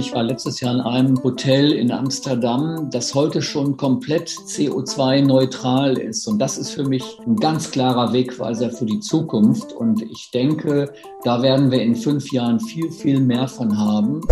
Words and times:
Ich 0.00 0.14
war 0.14 0.22
letztes 0.22 0.60
Jahr 0.60 0.72
in 0.72 0.80
einem 0.80 1.22
Hotel 1.22 1.72
in 1.72 1.92
Amsterdam, 1.92 2.88
das 2.90 3.14
heute 3.14 3.42
schon 3.42 3.76
komplett 3.76 4.30
CO2-neutral 4.30 5.98
ist. 5.98 6.26
Und 6.26 6.38
das 6.38 6.56
ist 6.56 6.70
für 6.70 6.84
mich 6.84 7.18
ein 7.26 7.36
ganz 7.36 7.70
klarer 7.70 8.10
Wegweiser 8.14 8.70
für 8.70 8.86
die 8.86 9.00
Zukunft. 9.00 9.74
Und 9.74 10.00
ich 10.00 10.30
denke, 10.30 10.90
da 11.22 11.42
werden 11.42 11.70
wir 11.70 11.82
in 11.82 11.94
fünf 11.94 12.32
Jahren 12.32 12.60
viel, 12.60 12.90
viel 12.90 13.20
mehr 13.20 13.46
von 13.46 13.76
haben. 13.76 14.22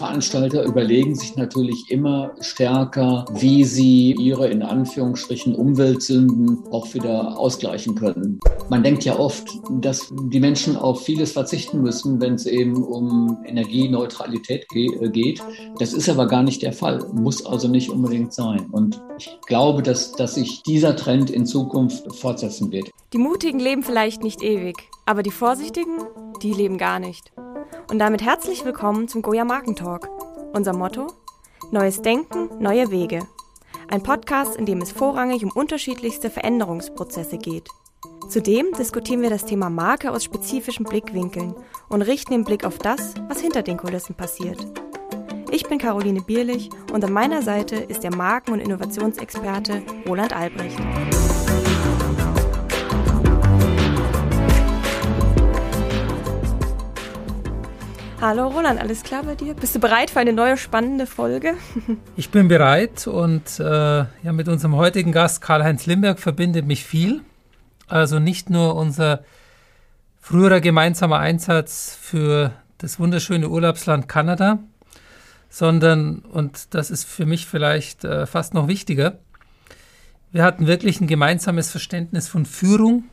Veranstalter 0.00 0.64
überlegen 0.64 1.14
sich 1.14 1.36
natürlich 1.36 1.90
immer 1.90 2.30
stärker, 2.40 3.26
wie 3.34 3.64
sie 3.64 4.12
ihre 4.12 4.48
in 4.48 4.62
Anführungsstrichen 4.62 5.54
Umweltsünden 5.54 6.64
auch 6.70 6.94
wieder 6.94 7.38
ausgleichen 7.38 7.96
können. 7.96 8.40
Man 8.70 8.82
denkt 8.82 9.04
ja 9.04 9.18
oft, 9.18 9.60
dass 9.82 10.10
die 10.10 10.40
Menschen 10.40 10.76
auf 10.76 11.04
vieles 11.04 11.32
verzichten 11.32 11.82
müssen, 11.82 12.18
wenn 12.18 12.36
es 12.36 12.46
eben 12.46 12.82
um 12.82 13.42
Energieneutralität 13.44 14.64
äh, 14.74 15.10
geht. 15.10 15.42
Das 15.78 15.92
ist 15.92 16.08
aber 16.08 16.26
gar 16.26 16.44
nicht 16.44 16.62
der 16.62 16.72
Fall, 16.72 17.06
muss 17.12 17.44
also 17.44 17.68
nicht 17.68 17.90
unbedingt 17.90 18.32
sein. 18.32 18.70
Und 18.72 19.02
ich 19.18 19.28
glaube, 19.46 19.82
dass, 19.82 20.12
dass 20.12 20.36
sich 20.36 20.62
dieser 20.62 20.96
Trend 20.96 21.28
in 21.28 21.44
Zukunft 21.44 22.16
fortsetzen 22.16 22.72
wird. 22.72 22.88
Die 23.12 23.18
Mutigen 23.18 23.58
leben 23.58 23.82
vielleicht 23.82 24.22
nicht 24.22 24.42
ewig, 24.42 24.76
aber 25.04 25.22
die 25.22 25.30
Vorsichtigen, 25.30 25.98
die 26.42 26.54
leben 26.54 26.78
gar 26.78 27.00
nicht. 27.00 27.32
Und 27.90 27.98
damit 27.98 28.22
herzlich 28.22 28.64
willkommen 28.64 29.08
zum 29.08 29.22
Goya 29.22 29.44
Markentalk. 29.44 30.08
Unser 30.52 30.72
Motto? 30.72 31.08
Neues 31.70 32.02
Denken, 32.02 32.48
neue 32.58 32.90
Wege. 32.90 33.26
Ein 33.88 34.02
Podcast, 34.02 34.56
in 34.56 34.66
dem 34.66 34.80
es 34.80 34.92
vorrangig 34.92 35.44
um 35.44 35.50
unterschiedlichste 35.50 36.30
Veränderungsprozesse 36.30 37.38
geht. 37.38 37.68
Zudem 38.28 38.72
diskutieren 38.78 39.22
wir 39.22 39.30
das 39.30 39.44
Thema 39.44 39.70
Marke 39.70 40.12
aus 40.12 40.24
spezifischen 40.24 40.84
Blickwinkeln 40.84 41.54
und 41.88 42.02
richten 42.02 42.32
den 42.32 42.44
Blick 42.44 42.64
auf 42.64 42.78
das, 42.78 43.14
was 43.28 43.40
hinter 43.40 43.62
den 43.62 43.76
Kulissen 43.76 44.14
passiert. 44.14 44.64
Ich 45.50 45.66
bin 45.66 45.78
Caroline 45.78 46.22
Bierlich 46.22 46.70
und 46.92 47.04
an 47.04 47.12
meiner 47.12 47.42
Seite 47.42 47.74
ist 47.74 48.04
der 48.04 48.14
Marken- 48.14 48.52
und 48.52 48.60
Innovationsexperte 48.60 49.82
Roland 50.06 50.34
Albrecht. 50.34 50.78
Hallo 58.20 58.48
Roland, 58.48 58.78
alles 58.78 59.02
klar 59.02 59.22
bei 59.22 59.34
dir? 59.34 59.54
Bist 59.54 59.74
du 59.74 59.78
bereit 59.80 60.10
für 60.10 60.20
eine 60.20 60.34
neue 60.34 60.58
spannende 60.58 61.06
Folge? 61.06 61.54
Ich 62.18 62.28
bin 62.28 62.48
bereit 62.48 63.06
und 63.06 63.58
äh, 63.58 63.64
ja, 63.64 64.32
mit 64.32 64.46
unserem 64.46 64.76
heutigen 64.76 65.10
Gast 65.10 65.40
Karl-Heinz 65.40 65.86
Limberg 65.86 66.18
verbindet 66.18 66.66
mich 66.66 66.84
viel. 66.84 67.22
Also 67.86 68.18
nicht 68.18 68.50
nur 68.50 68.76
unser 68.76 69.24
früherer 70.20 70.60
gemeinsamer 70.60 71.18
Einsatz 71.18 71.96
für 71.98 72.52
das 72.76 73.00
wunderschöne 73.00 73.48
Urlaubsland 73.48 74.06
Kanada, 74.06 74.58
sondern, 75.48 76.18
und 76.18 76.74
das 76.74 76.90
ist 76.90 77.04
für 77.04 77.24
mich 77.24 77.46
vielleicht 77.46 78.04
äh, 78.04 78.26
fast 78.26 78.52
noch 78.52 78.68
wichtiger, 78.68 79.18
wir 80.30 80.44
hatten 80.44 80.66
wirklich 80.66 81.00
ein 81.00 81.06
gemeinsames 81.06 81.70
Verständnis 81.70 82.28
von 82.28 82.44
Führung 82.44 83.04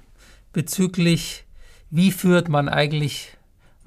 bezüglich, 0.51 1.45
wie 1.89 2.11
führt 2.11 2.49
man 2.49 2.67
eigentlich 2.67 3.36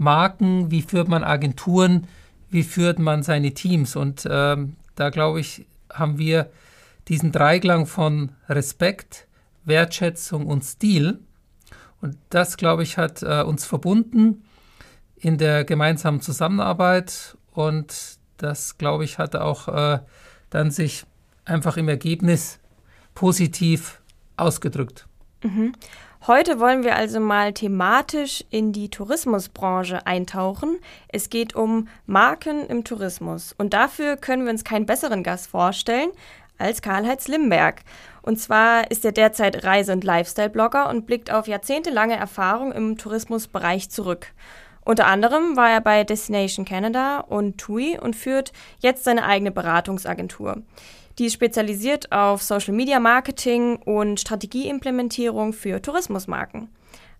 Marken, 0.00 0.70
wie 0.70 0.80
führt 0.80 1.08
man 1.08 1.22
Agenturen, 1.22 2.06
wie 2.48 2.62
führt 2.62 2.98
man 2.98 3.22
seine 3.22 3.52
Teams. 3.52 3.96
Und 3.96 4.26
ähm, 4.28 4.76
da 4.96 5.10
glaube 5.10 5.40
ich, 5.40 5.66
haben 5.92 6.18
wir 6.18 6.50
diesen 7.08 7.32
Dreiklang 7.32 7.86
von 7.86 8.32
Respekt, 8.48 9.26
Wertschätzung 9.64 10.46
und 10.46 10.64
Stil. 10.64 11.20
Und 12.00 12.16
das, 12.30 12.56
glaube 12.56 12.82
ich, 12.82 12.96
hat 12.96 13.22
äh, 13.22 13.42
uns 13.42 13.66
verbunden 13.66 14.42
in 15.16 15.36
der 15.36 15.64
gemeinsamen 15.64 16.22
Zusammenarbeit. 16.22 17.36
Und 17.52 18.18
das, 18.38 18.78
glaube 18.78 19.04
ich, 19.04 19.18
hat 19.18 19.36
auch 19.36 19.68
äh, 19.68 19.98
dann 20.48 20.70
sich 20.70 21.04
einfach 21.44 21.76
im 21.76 21.88
Ergebnis 21.88 22.58
positiv 23.14 24.00
ausgedrückt. 24.38 25.06
Mhm. 25.42 25.72
Heute 26.26 26.60
wollen 26.60 26.84
wir 26.84 26.96
also 26.96 27.18
mal 27.18 27.54
thematisch 27.54 28.44
in 28.50 28.72
die 28.72 28.90
Tourismusbranche 28.90 30.06
eintauchen. 30.06 30.78
Es 31.08 31.30
geht 31.30 31.56
um 31.56 31.88
Marken 32.04 32.66
im 32.66 32.84
Tourismus. 32.84 33.54
Und 33.56 33.72
dafür 33.72 34.18
können 34.18 34.44
wir 34.44 34.50
uns 34.50 34.62
keinen 34.62 34.84
besseren 34.84 35.22
Gast 35.22 35.46
vorstellen 35.46 36.10
als 36.58 36.82
Karl-Heinz 36.82 37.26
Limberg. 37.26 37.80
Und 38.20 38.38
zwar 38.38 38.90
ist 38.90 39.06
er 39.06 39.12
derzeit 39.12 39.64
Reise- 39.64 39.92
und 39.92 40.04
Lifestyle-Blogger 40.04 40.90
und 40.90 41.06
blickt 41.06 41.32
auf 41.32 41.48
jahrzehntelange 41.48 42.16
Erfahrung 42.16 42.72
im 42.72 42.98
Tourismusbereich 42.98 43.88
zurück. 43.88 44.26
Unter 44.84 45.06
anderem 45.06 45.56
war 45.56 45.70
er 45.70 45.80
bei 45.80 46.04
Destination 46.04 46.66
Canada 46.66 47.20
und 47.20 47.56
TUI 47.56 47.98
und 47.98 48.14
führt 48.14 48.52
jetzt 48.80 49.04
seine 49.04 49.24
eigene 49.24 49.52
Beratungsagentur. 49.52 50.58
Die 51.20 51.26
ist 51.26 51.34
spezialisiert 51.34 52.12
auf 52.12 52.42
Social 52.42 52.72
Media 52.72 52.98
Marketing 52.98 53.76
und 53.76 54.18
Strategieimplementierung 54.18 55.52
für 55.52 55.82
Tourismusmarken. 55.82 56.70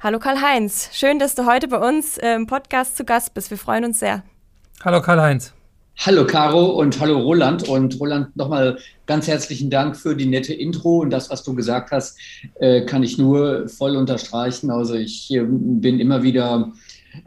Hallo 0.03 0.19
Karl-Heinz, 0.19 0.89
schön, 0.95 1.19
dass 1.19 1.35
du 1.35 1.45
heute 1.45 1.69
bei 1.69 1.77
uns 1.87 2.17
im 2.17 2.47
Podcast 2.47 2.97
zu 2.97 3.05
Gast 3.05 3.35
bist. 3.35 3.51
Wir 3.51 3.59
freuen 3.59 3.85
uns 3.85 4.01
sehr. 4.01 4.23
Hallo 4.83 5.03
Karl-Heinz. 5.03 5.53
Hallo 5.99 6.27
Caro 6.27 6.65
und 6.65 6.99
hallo 6.99 7.19
Roland. 7.19 7.69
Und 7.69 8.01
Roland, 8.01 8.35
nochmal 8.35 8.79
ganz 9.05 9.29
herzlichen 9.29 9.69
Dank 9.69 9.99
für 9.99 10.17
die 10.17 10.25
nette 10.25 10.55
Intro 10.55 11.01
und 11.01 11.11
das, 11.11 11.29
was 11.29 11.43
du 11.43 11.55
gesagt 11.55 11.91
hast, 11.91 12.19
äh, 12.55 12.87
kann 12.87 13.03
ich 13.03 13.19
nur 13.19 13.69
voll 13.69 13.97
unterstreichen. 13.97 14.71
Also 14.71 14.95
ich 14.95 15.29
bin 15.31 16.01
immer 16.01 16.23
wieder 16.23 16.73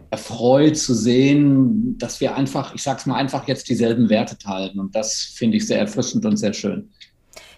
erfreut 0.09 0.77
zu 0.77 0.93
sehen, 0.93 1.97
dass 1.97 2.21
wir 2.21 2.35
einfach, 2.35 2.73
ich 2.73 2.83
sag's 2.83 3.05
mal 3.05 3.15
einfach, 3.15 3.47
jetzt 3.47 3.69
dieselben 3.69 4.09
Werte 4.09 4.37
teilen. 4.37 4.79
Und 4.79 4.95
das 4.95 5.33
finde 5.35 5.57
ich 5.57 5.67
sehr 5.67 5.79
erfrischend 5.79 6.25
und 6.25 6.37
sehr 6.37 6.53
schön. 6.53 6.89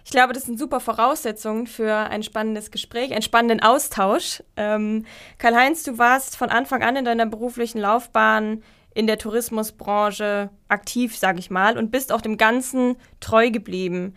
Ich 0.05 0.11
glaube, 0.11 0.33
das 0.33 0.43
sind 0.43 0.59
super 0.59 0.79
Voraussetzungen 0.79 1.65
für 1.65 1.91
ein 1.95 2.21
spannendes 2.21 2.69
Gespräch, 2.69 3.11
einen 3.11 3.23
spannenden 3.23 3.61
Austausch. 3.61 4.43
Ähm, 4.55 5.05
Karl-Heinz, 5.39 5.83
du 5.83 5.97
warst 5.97 6.37
von 6.37 6.49
Anfang 6.49 6.83
an 6.83 6.95
in 6.95 7.05
deiner 7.05 7.25
beruflichen 7.25 7.79
Laufbahn 7.79 8.61
in 8.93 9.07
der 9.07 9.17
Tourismusbranche 9.17 10.51
aktiv, 10.69 11.17
sage 11.17 11.39
ich 11.39 11.49
mal, 11.49 11.77
und 11.77 11.91
bist 11.91 12.11
auch 12.11 12.21
dem 12.21 12.37
Ganzen 12.37 12.95
treu 13.19 13.49
geblieben. 13.49 14.15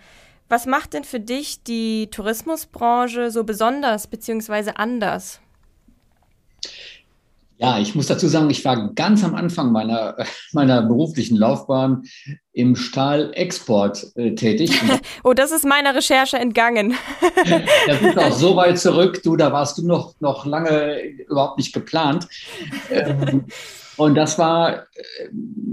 Was 0.49 0.67
macht 0.67 0.93
denn 0.95 1.05
für 1.05 1.21
dich 1.21 1.63
die 1.65 2.09
Tourismusbranche 2.11 3.31
so 3.31 3.45
besonders 3.45 4.07
bzw. 4.07 4.73
anders? 4.77 5.41
Ja, 7.61 7.81
ich 7.81 7.97
muss 7.97 8.07
dazu 8.07 8.29
sagen, 8.29 8.51
ich 8.51 8.65
war 8.65 8.93
ganz 8.95 9.25
am 9.25 9.35
Anfang 9.35 9.73
meiner, 9.73 10.17
meiner 10.53 10.83
beruflichen 10.83 11.37
Laufbahn 11.37 12.05
im 12.53 12.77
Stahlexport 12.77 14.13
äh, 14.17 14.35
tätig. 14.35 14.81
oh, 15.25 15.33
das 15.33 15.51
ist 15.51 15.65
meiner 15.65 15.95
Recherche 15.95 16.39
entgangen. 16.39 16.95
das 17.87 18.01
ist 18.01 18.19
auch 18.19 18.33
so 18.33 18.57
weit 18.57 18.79
zurück, 18.79 19.23
du, 19.25 19.37
da 19.37 19.53
warst 19.53 19.79
du 19.79 19.87
noch, 19.87 20.15
noch 20.21 20.47
lange 20.47 21.01
überhaupt 21.29 21.59
nicht 21.59 21.73
geplant. 21.73 22.29
Ähm, 22.91 23.47
und 23.97 24.15
das 24.15 24.39
war, 24.39 24.75
äh, 24.75 25.29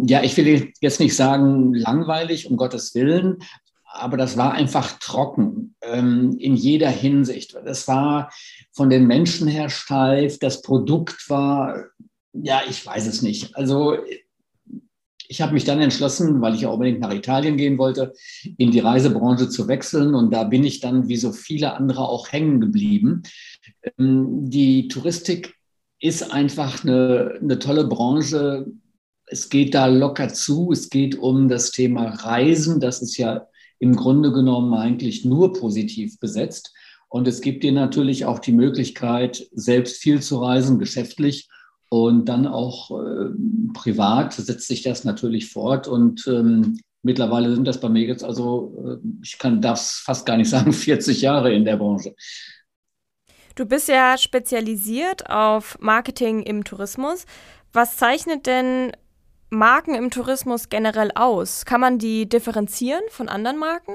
ja, 0.06 0.23
ich 0.23 0.35
will 0.38 0.73
jetzt 0.81 1.00
nicht 1.00 1.16
sagen 1.16 1.75
langweilig, 1.75 2.50
um 2.50 2.57
Gottes 2.57 2.96
Willen, 2.96 3.44
aber 3.96 4.18
das 4.18 4.38
war 4.38 4.54
einfach 4.54 5.00
trocken 5.00 5.76
ähm, 5.82 6.36
in 6.40 6.56
jeder 6.56 6.90
Hinsicht. 6.90 7.56
Das 7.66 7.88
war 7.88 8.32
von 8.72 8.90
den 8.90 9.08
Menschen 9.08 9.48
her 9.48 9.70
steif, 9.70 10.40
das 10.40 10.62
Produkt 10.62 11.30
war, 11.30 11.86
ja, 12.34 12.62
ich 12.70 12.86
weiß 12.86 13.08
es 13.08 13.22
nicht. 13.22 13.56
Also 13.56 13.98
ich 15.28 15.42
habe 15.42 15.54
mich 15.54 15.64
dann 15.64 15.82
entschlossen, 15.82 16.42
weil 16.42 16.56
ich 16.56 16.62
ja 16.62 16.70
unbedingt 16.70 17.00
nach 17.00 17.14
Italien 17.14 17.58
gehen 17.58 17.78
wollte, 17.78 18.14
in 18.58 18.72
die 18.72 18.80
Reisebranche 18.80 19.50
zu 19.50 19.68
wechseln. 19.68 20.14
Und 20.14 20.32
da 20.32 20.44
bin 20.44 20.64
ich 20.64 20.82
dann 20.82 21.08
wie 21.08 21.18
so 21.18 21.32
viele 21.32 21.74
andere 21.74 22.08
auch 22.08 22.32
hängen 22.32 22.62
geblieben. 22.62 23.24
Ähm, 23.98 24.50
die 24.50 24.88
Touristik 24.88 25.56
ist 26.00 26.32
einfach 26.32 26.84
eine, 26.84 27.40
eine 27.42 27.60
tolle 27.60 27.86
Branche. 27.86 28.68
Es 29.26 29.50
geht 29.50 29.74
da 29.74 29.88
locker 29.88 30.30
zu. 30.30 30.72
Es 30.72 30.90
geht 30.90 31.18
um 31.18 31.48
das 31.48 31.72
Thema 31.72 32.10
Reisen. 32.10 32.80
Das 32.80 33.02
ist 33.02 33.18
ja 33.18 33.48
im 33.80 33.96
Grunde 33.96 34.32
genommen 34.32 34.74
eigentlich 34.74 35.26
nur 35.26 35.54
positiv 35.54 36.20
besetzt. 36.20 36.74
Und 37.08 37.28
es 37.28 37.42
gibt 37.42 37.64
dir 37.64 37.72
natürlich 37.72 38.26
auch 38.26 38.40
die 38.40 38.52
Möglichkeit, 38.52 39.48
selbst 39.54 40.02
viel 40.02 40.22
zu 40.22 40.38
reisen, 40.38 40.80
geschäftlich 40.80 41.48
und 41.90 42.26
dann 42.26 42.48
auch 42.48 42.92
äh, 42.92 43.30
privat 43.74 44.34
setzt 44.34 44.68
sich 44.68 44.82
das 44.82 45.04
natürlich 45.04 45.50
fort. 45.50 45.88
Und 45.88 46.28
ähm, 46.28 46.80
mittlerweile 47.04 47.54
sind 47.54 47.66
das 47.66 47.80
bei 47.80 47.90
mir 47.90 48.04
jetzt 48.04 48.24
also, 48.24 49.00
äh, 49.04 49.08
ich 49.24 49.38
kann 49.38 49.62
das 49.62 50.02
fast 50.04 50.26
gar 50.26 50.38
nicht 50.38 50.50
sagen, 50.50 50.74
40 50.74 51.22
Jahre 51.22 51.54
in 51.54 51.64
der 51.64 51.78
Branche. 51.78 52.16
Du 53.56 53.66
bist 53.66 53.88
ja 53.88 54.18
spezialisiert 54.18 55.30
auf 55.30 55.78
Marketing 55.80 56.42
im 56.42 56.66
Tourismus. 56.66 57.26
Was 57.72 57.96
zeichnet 57.96 58.48
denn 58.48 58.92
Marken 59.57 59.96
im 59.96 60.11
Tourismus 60.11 60.69
generell 60.69 61.11
aus? 61.16 61.66
Kann 61.66 61.81
man 61.81 61.97
die 61.97 62.28
differenzieren 62.28 63.03
von 63.09 63.29
anderen 63.29 63.57
Marken? 63.57 63.93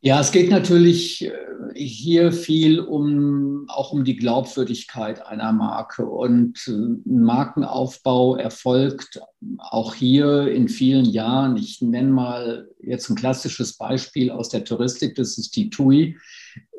Ja, 0.00 0.20
es 0.20 0.30
geht 0.30 0.48
natürlich 0.48 1.24
äh, 1.24 1.32
hier 1.74 2.32
viel 2.32 2.78
um 2.78 3.66
auch 3.68 3.92
um 3.92 4.04
die 4.04 4.16
Glaubwürdigkeit 4.16 5.26
einer 5.26 5.52
Marke 5.52 6.06
und 6.06 6.66
äh, 6.68 7.08
Markenaufbau 7.08 8.36
erfolgt 8.36 9.20
auch 9.58 9.94
hier 9.94 10.52
in 10.52 10.68
vielen 10.68 11.04
Jahren. 11.04 11.56
Ich 11.56 11.82
nenne 11.82 12.10
mal 12.10 12.68
jetzt 12.80 13.10
ein 13.10 13.16
klassisches 13.16 13.76
Beispiel 13.76 14.30
aus 14.30 14.48
der 14.48 14.64
Touristik, 14.64 15.16
das 15.16 15.36
ist 15.36 15.56
die 15.56 15.68
TUI, 15.68 16.16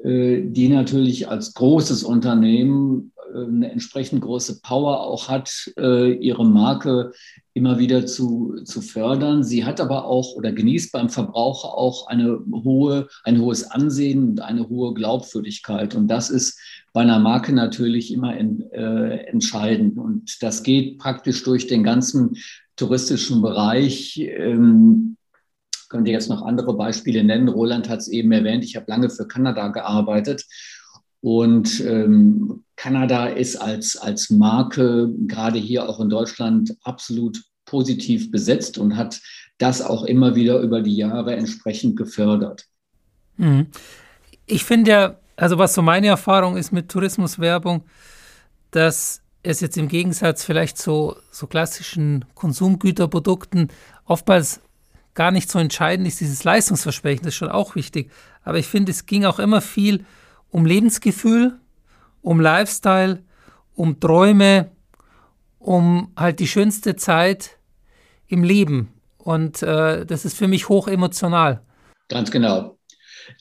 die 0.03 0.69
natürlich 0.69 1.27
als 1.27 1.53
großes 1.53 2.03
Unternehmen 2.03 3.11
eine 3.33 3.69
entsprechend 3.69 4.21
große 4.21 4.61
Power 4.61 5.01
auch 5.01 5.27
hat, 5.27 5.71
ihre 5.77 6.45
Marke 6.45 7.11
immer 7.53 7.77
wieder 7.77 8.05
zu, 8.05 8.55
zu 8.63 8.81
fördern. 8.81 9.43
Sie 9.43 9.65
hat 9.65 9.81
aber 9.81 10.05
auch 10.05 10.35
oder 10.35 10.53
genießt 10.53 10.93
beim 10.93 11.09
Verbraucher 11.09 11.77
auch 11.77 12.07
eine 12.07 12.39
hohe, 12.51 13.07
ein 13.25 13.41
hohes 13.41 13.69
Ansehen 13.69 14.29
und 14.29 14.41
eine 14.41 14.69
hohe 14.69 14.93
Glaubwürdigkeit. 14.93 15.93
Und 15.93 16.07
das 16.07 16.29
ist 16.29 16.57
bei 16.93 17.01
einer 17.01 17.19
Marke 17.19 17.53
natürlich 17.53 18.13
immer 18.13 18.35
in, 18.37 18.61
äh, 18.71 19.25
entscheidend. 19.25 19.97
Und 19.97 20.41
das 20.41 20.63
geht 20.63 20.97
praktisch 20.99 21.43
durch 21.43 21.67
den 21.67 21.83
ganzen 21.83 22.37
touristischen 22.77 23.41
Bereich. 23.41 24.17
Ähm, 24.17 25.17
können 25.89 26.05
wir 26.05 26.13
jetzt 26.13 26.29
noch 26.29 26.43
andere 26.43 26.75
Beispiele 26.75 27.23
nennen. 27.23 27.49
Roland 27.49 27.89
hat 27.89 27.99
es 27.99 28.07
eben 28.07 28.31
erwähnt. 28.31 28.63
Ich 28.63 28.75
habe 28.75 28.85
lange 28.87 29.09
für 29.09 29.27
Kanada 29.27 29.67
gearbeitet. 29.69 30.45
Und 31.21 31.81
ähm, 31.81 32.63
Kanada 32.75 33.25
ist 33.25 33.57
als, 33.57 33.97
als 33.97 34.29
Marke 34.29 35.13
gerade 35.27 35.59
hier 35.59 35.89
auch 35.89 35.99
in 35.99 36.09
Deutschland 36.09 36.77
absolut 36.83 37.41
positiv 37.65 38.31
besetzt 38.31 38.77
und 38.77 38.95
hat 38.95 39.19
das 39.57 39.81
auch 39.81 40.03
immer 40.03 40.35
wieder 40.35 40.59
über 40.59 40.81
die 40.81 40.95
Jahre 40.95 41.35
entsprechend 41.35 41.97
gefördert. 41.97 42.65
Mhm. 43.37 43.67
Ich 44.45 44.63
finde 44.63 44.91
ja, 44.91 45.15
also 45.35 45.57
was 45.57 45.73
so 45.73 45.81
meine 45.81 46.07
Erfahrung 46.07 46.55
ist 46.55 46.71
mit 46.71 46.89
Tourismuswerbung, 46.89 47.83
dass 48.71 49.21
es 49.43 49.59
jetzt 49.61 49.77
im 49.77 49.87
Gegensatz 49.87 50.43
vielleicht 50.43 50.77
zu 50.77 51.15
so 51.31 51.47
klassischen 51.47 52.25
Konsumgüterprodukten 52.35 53.69
oftmals 54.05 54.61
gar 55.19 55.31
nicht 55.31 55.51
so 55.51 55.59
entscheidend 55.59 56.07
ist, 56.07 56.21
dieses 56.21 56.45
Leistungsversprechen, 56.45 57.25
das 57.25 57.33
ist 57.33 57.39
schon 57.39 57.49
auch 57.49 57.75
wichtig. 57.75 58.09
Aber 58.41 58.57
ich 58.57 58.67
finde, 58.67 58.93
es 58.93 59.05
ging 59.05 59.25
auch 59.25 59.37
immer 59.37 59.59
viel 59.59 60.05
um 60.49 60.65
Lebensgefühl, 60.65 61.59
um 62.21 62.39
Lifestyle, 62.39 63.21
um 63.75 63.99
Träume, 63.99 64.71
um 65.57 66.13
halt 66.15 66.39
die 66.39 66.47
schönste 66.47 66.95
Zeit 66.95 67.57
im 68.27 68.45
Leben. 68.45 68.93
Und 69.17 69.61
äh, 69.61 70.05
das 70.05 70.23
ist 70.23 70.37
für 70.37 70.47
mich 70.47 70.69
hoch 70.69 70.87
emotional. 70.87 71.63
Ganz 72.07 72.31
genau. 72.31 72.77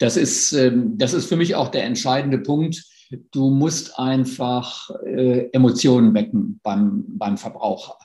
Das 0.01 0.17
ist, 0.17 0.53
ähm, 0.55 0.99
das 0.99 1.15
ist 1.15 1.29
für 1.29 1.37
mich 1.37 1.55
auch 1.55 1.69
der 1.69 1.85
entscheidende 1.85 2.39
Punkt. 2.39 2.83
Du 3.31 3.51
musst 3.51 3.97
einfach 4.01 4.91
äh, 5.07 5.49
Emotionen 5.53 6.13
wecken 6.13 6.59
beim, 6.65 7.05
beim 7.07 7.39
Verbraucher. 7.39 7.97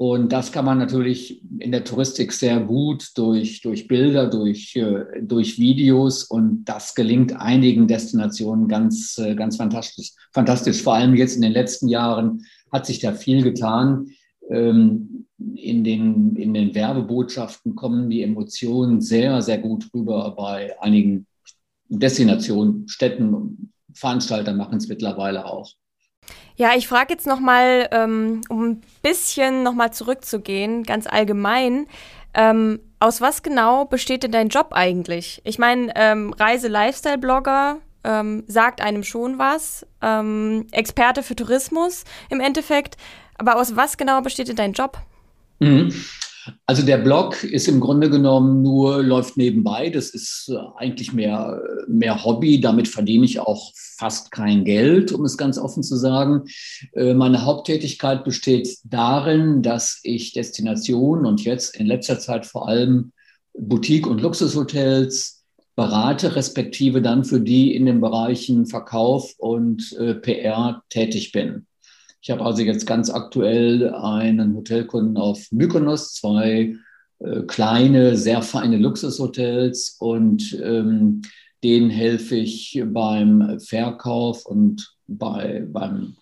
Und 0.00 0.32
das 0.32 0.52
kann 0.52 0.64
man 0.64 0.78
natürlich 0.78 1.42
in 1.58 1.72
der 1.72 1.82
Touristik 1.82 2.32
sehr 2.32 2.60
gut 2.60 3.08
durch, 3.16 3.62
durch 3.62 3.88
Bilder, 3.88 4.30
durch, 4.30 4.76
äh, 4.76 5.20
durch 5.20 5.58
Videos. 5.58 6.22
Und 6.22 6.64
das 6.66 6.94
gelingt 6.94 7.32
einigen 7.32 7.88
Destinationen 7.88 8.68
ganz, 8.68 9.18
äh, 9.18 9.34
ganz 9.34 9.56
fantastisch. 9.56 10.12
fantastisch. 10.32 10.82
Vor 10.82 10.94
allem 10.94 11.16
jetzt 11.16 11.34
in 11.34 11.42
den 11.42 11.50
letzten 11.50 11.88
Jahren 11.88 12.44
hat 12.70 12.86
sich 12.86 13.00
da 13.00 13.12
viel 13.12 13.42
getan. 13.42 14.06
Ähm, 14.48 15.26
in 15.56 15.82
den, 15.82 16.36
in 16.36 16.54
den 16.54 16.76
Werbebotschaften 16.76 17.74
kommen 17.74 18.08
die 18.08 18.22
Emotionen 18.22 19.00
sehr, 19.00 19.42
sehr 19.42 19.58
gut 19.58 19.90
rüber 19.92 20.32
bei 20.36 20.80
einigen 20.80 21.26
Destinationen, 21.88 22.86
Städten, 22.86 23.72
Veranstalter 23.94 24.52
machen 24.54 24.78
es 24.78 24.86
mittlerweile 24.86 25.46
auch. 25.46 25.72
Ja, 26.58 26.72
ich 26.74 26.88
frage 26.88 27.12
jetzt 27.12 27.26
nochmal, 27.26 27.88
ähm, 27.92 28.40
um 28.48 28.64
ein 28.64 28.82
bisschen 29.00 29.62
nochmal 29.62 29.92
zurückzugehen, 29.92 30.82
ganz 30.82 31.06
allgemein. 31.06 31.86
Ähm, 32.34 32.80
aus 32.98 33.20
was 33.20 33.44
genau 33.44 33.84
besteht 33.84 34.24
denn 34.24 34.32
dein 34.32 34.48
Job 34.48 34.70
eigentlich? 34.72 35.40
Ich 35.44 35.60
meine, 35.60 35.92
ähm, 35.94 36.32
Reise-Lifestyle-Blogger 36.32 37.76
ähm, 38.02 38.42
sagt 38.48 38.80
einem 38.80 39.04
schon 39.04 39.38
was. 39.38 39.86
Ähm, 40.02 40.66
Experte 40.72 41.22
für 41.22 41.36
Tourismus 41.36 42.02
im 42.28 42.40
Endeffekt. 42.40 42.96
Aber 43.38 43.54
aus 43.54 43.76
was 43.76 43.96
genau 43.96 44.20
besteht 44.20 44.48
denn 44.48 44.56
dein 44.56 44.72
Job? 44.72 44.98
Mhm. 45.60 45.94
Also 46.66 46.84
der 46.84 46.98
Blog 46.98 47.44
ist 47.44 47.68
im 47.68 47.80
Grunde 47.80 48.10
genommen 48.10 48.62
nur, 48.62 49.02
läuft 49.02 49.36
nebenbei. 49.36 49.90
Das 49.90 50.10
ist 50.10 50.50
äh, 50.52 50.56
eigentlich 50.76 51.12
mehr, 51.12 51.62
mehr 51.86 52.24
Hobby. 52.24 52.60
Damit 52.60 52.88
verdiene 52.88 53.24
ich 53.24 53.40
auch 53.40 53.72
fast 53.74 54.30
kein 54.30 54.64
Geld, 54.64 55.12
um 55.12 55.24
es 55.24 55.36
ganz 55.36 55.58
offen 55.58 55.82
zu 55.82 55.96
sagen. 55.96 56.44
Äh, 56.92 57.14
meine 57.14 57.44
Haupttätigkeit 57.44 58.24
besteht 58.24 58.78
darin, 58.84 59.62
dass 59.62 60.00
ich 60.02 60.32
Destinationen 60.32 61.26
und 61.26 61.44
jetzt 61.44 61.76
in 61.76 61.86
letzter 61.86 62.18
Zeit 62.18 62.46
vor 62.46 62.68
allem 62.68 63.12
Boutique- 63.54 64.06
und 64.06 64.20
Luxushotels 64.20 65.44
berate, 65.78 66.34
respektive 66.34 67.00
dann 67.00 67.24
für 67.24 67.40
die 67.40 67.72
in 67.72 67.86
den 67.86 68.00
Bereichen 68.00 68.66
Verkauf 68.66 69.34
und 69.38 69.96
äh, 70.00 70.14
PR 70.14 70.82
tätig 70.90 71.30
bin. 71.30 71.67
Ich 72.20 72.30
habe 72.30 72.44
also 72.44 72.62
jetzt 72.62 72.86
ganz 72.86 73.10
aktuell 73.10 73.94
einen 73.94 74.56
Hotelkunden 74.56 75.16
auf 75.16 75.46
Mykonos, 75.50 76.14
zwei 76.14 76.76
äh, 77.20 77.42
kleine, 77.46 78.16
sehr 78.16 78.42
feine 78.42 78.76
Luxushotels 78.76 79.96
und 80.00 80.58
ähm, 80.62 81.22
denen 81.64 81.90
helfe 81.90 82.36
ich 82.36 82.82
beim 82.86 83.58
Verkauf 83.60 84.46
und 84.46 84.94
bei, 85.06 85.64
beim, 85.68 86.16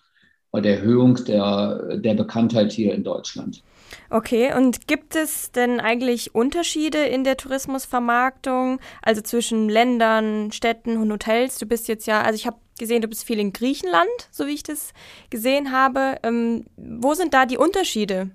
bei 0.51 0.61
der 0.61 0.79
Erhöhung 0.79 1.23
der, 1.25 1.97
der 1.97 2.13
Bekanntheit 2.15 2.71
hier 2.71 2.93
in 2.93 3.03
Deutschland. 3.03 3.61
Okay, 4.09 4.53
und 4.55 4.87
gibt 4.87 5.15
es 5.15 5.51
denn 5.51 5.79
eigentlich 5.79 6.33
Unterschiede 6.33 6.99
in 6.99 7.23
der 7.23 7.37
Tourismusvermarktung, 7.37 8.79
also 9.01 9.21
zwischen 9.21 9.69
Ländern, 9.69 10.51
Städten 10.51 10.97
und 10.97 11.11
Hotels? 11.11 11.57
Du 11.57 11.65
bist 11.65 11.87
jetzt 11.87 12.07
ja, 12.07 12.21
also 12.21 12.35
ich 12.35 12.47
habe 12.47 12.57
gesehen, 12.77 13.01
du 13.01 13.07
bist 13.07 13.23
viel 13.23 13.39
in 13.39 13.53
Griechenland, 13.53 14.07
so 14.31 14.47
wie 14.47 14.53
ich 14.53 14.63
das 14.63 14.93
gesehen 15.29 15.71
habe. 15.71 16.17
Ähm, 16.23 16.65
wo 16.75 17.13
sind 17.13 17.33
da 17.33 17.45
die 17.45 17.57
Unterschiede? 17.57 18.31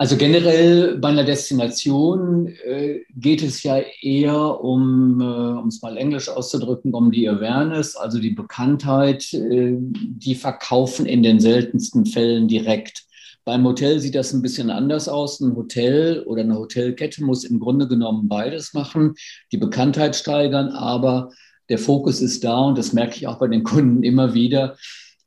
Also 0.00 0.16
generell 0.16 0.96
bei 0.96 1.08
einer 1.08 1.24
Destination 1.24 2.46
äh, 2.64 3.00
geht 3.16 3.42
es 3.42 3.62
ja 3.62 3.82
eher 4.00 4.64
um, 4.64 5.20
äh, 5.20 5.24
um 5.24 5.68
es 5.68 5.82
mal 5.82 5.98
englisch 5.98 6.30
auszudrücken, 6.30 6.94
um 6.94 7.10
die 7.10 7.28
Awareness, 7.28 7.96
also 7.96 8.18
die 8.18 8.30
Bekanntheit. 8.30 9.30
Äh, 9.34 9.76
die 9.76 10.34
verkaufen 10.34 11.04
in 11.04 11.22
den 11.22 11.38
seltensten 11.38 12.06
Fällen 12.06 12.48
direkt. 12.48 13.04
Beim 13.44 13.62
Hotel 13.66 14.00
sieht 14.00 14.14
das 14.14 14.32
ein 14.32 14.40
bisschen 14.40 14.70
anders 14.70 15.06
aus. 15.06 15.38
Ein 15.40 15.54
Hotel 15.54 16.22
oder 16.22 16.44
eine 16.44 16.56
Hotelkette 16.56 17.22
muss 17.22 17.44
im 17.44 17.60
Grunde 17.60 17.86
genommen 17.86 18.26
beides 18.26 18.72
machen, 18.72 19.16
die 19.52 19.58
Bekanntheit 19.58 20.16
steigern, 20.16 20.68
aber 20.70 21.30
der 21.70 21.78
Fokus 21.78 22.20
ist 22.20 22.44
da 22.44 22.58
und 22.58 22.76
das 22.76 22.92
merke 22.92 23.16
ich 23.16 23.26
auch 23.26 23.38
bei 23.38 23.48
den 23.48 23.62
Kunden 23.62 24.02
immer 24.02 24.34
wieder 24.34 24.76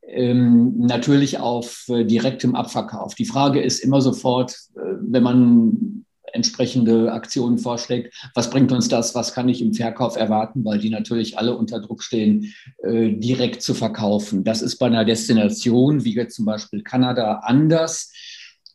ähm, 0.06 0.74
natürlich 0.78 1.38
auf 1.38 1.86
äh, 1.88 2.04
direktem 2.04 2.54
Abverkauf. 2.54 3.14
Die 3.14 3.24
Frage 3.24 3.60
ist 3.60 3.80
immer 3.80 4.00
sofort, 4.00 4.52
äh, 4.76 4.80
wenn 5.00 5.22
man 5.22 6.04
entsprechende 6.32 7.12
Aktionen 7.12 7.58
vorschlägt, 7.58 8.12
was 8.34 8.50
bringt 8.50 8.72
uns 8.72 8.88
das, 8.88 9.14
was 9.14 9.34
kann 9.34 9.48
ich 9.48 9.62
im 9.62 9.72
Verkauf 9.72 10.16
erwarten, 10.16 10.64
weil 10.64 10.78
die 10.78 10.90
natürlich 10.90 11.38
alle 11.38 11.56
unter 11.56 11.80
Druck 11.80 12.02
stehen, 12.02 12.52
äh, 12.82 13.12
direkt 13.12 13.62
zu 13.62 13.72
verkaufen. 13.72 14.44
Das 14.44 14.60
ist 14.60 14.76
bei 14.76 14.86
einer 14.86 15.04
Destination 15.04 16.04
wie 16.04 16.14
jetzt 16.14 16.36
zum 16.36 16.44
Beispiel 16.44 16.82
Kanada 16.82 17.40
anders. 17.44 18.12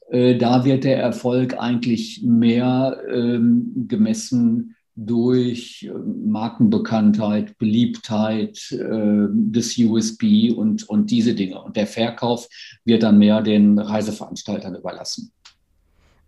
Äh, 0.09 0.37
da 0.37 0.63
wird 0.63 0.85
der 0.85 0.99
Erfolg 0.99 1.59
eigentlich 1.59 2.21
mehr 2.23 2.97
ähm, 3.11 3.85
gemessen 3.87 4.75
durch 5.05 5.89
äh, 5.89 5.97
Markenbekanntheit, 5.97 7.57
Beliebtheit 7.57 8.71
äh, 8.71 9.27
des 9.29 9.77
USB 9.77 10.51
und, 10.55 10.87
und 10.89 11.09
diese 11.09 11.33
Dinge. 11.33 11.61
Und 11.61 11.77
der 11.77 11.87
Verkauf 11.87 12.47
wird 12.83 13.03
dann 13.03 13.17
mehr 13.17 13.41
den 13.41 13.79
Reiseveranstaltern 13.79 14.75
überlassen. 14.75 15.31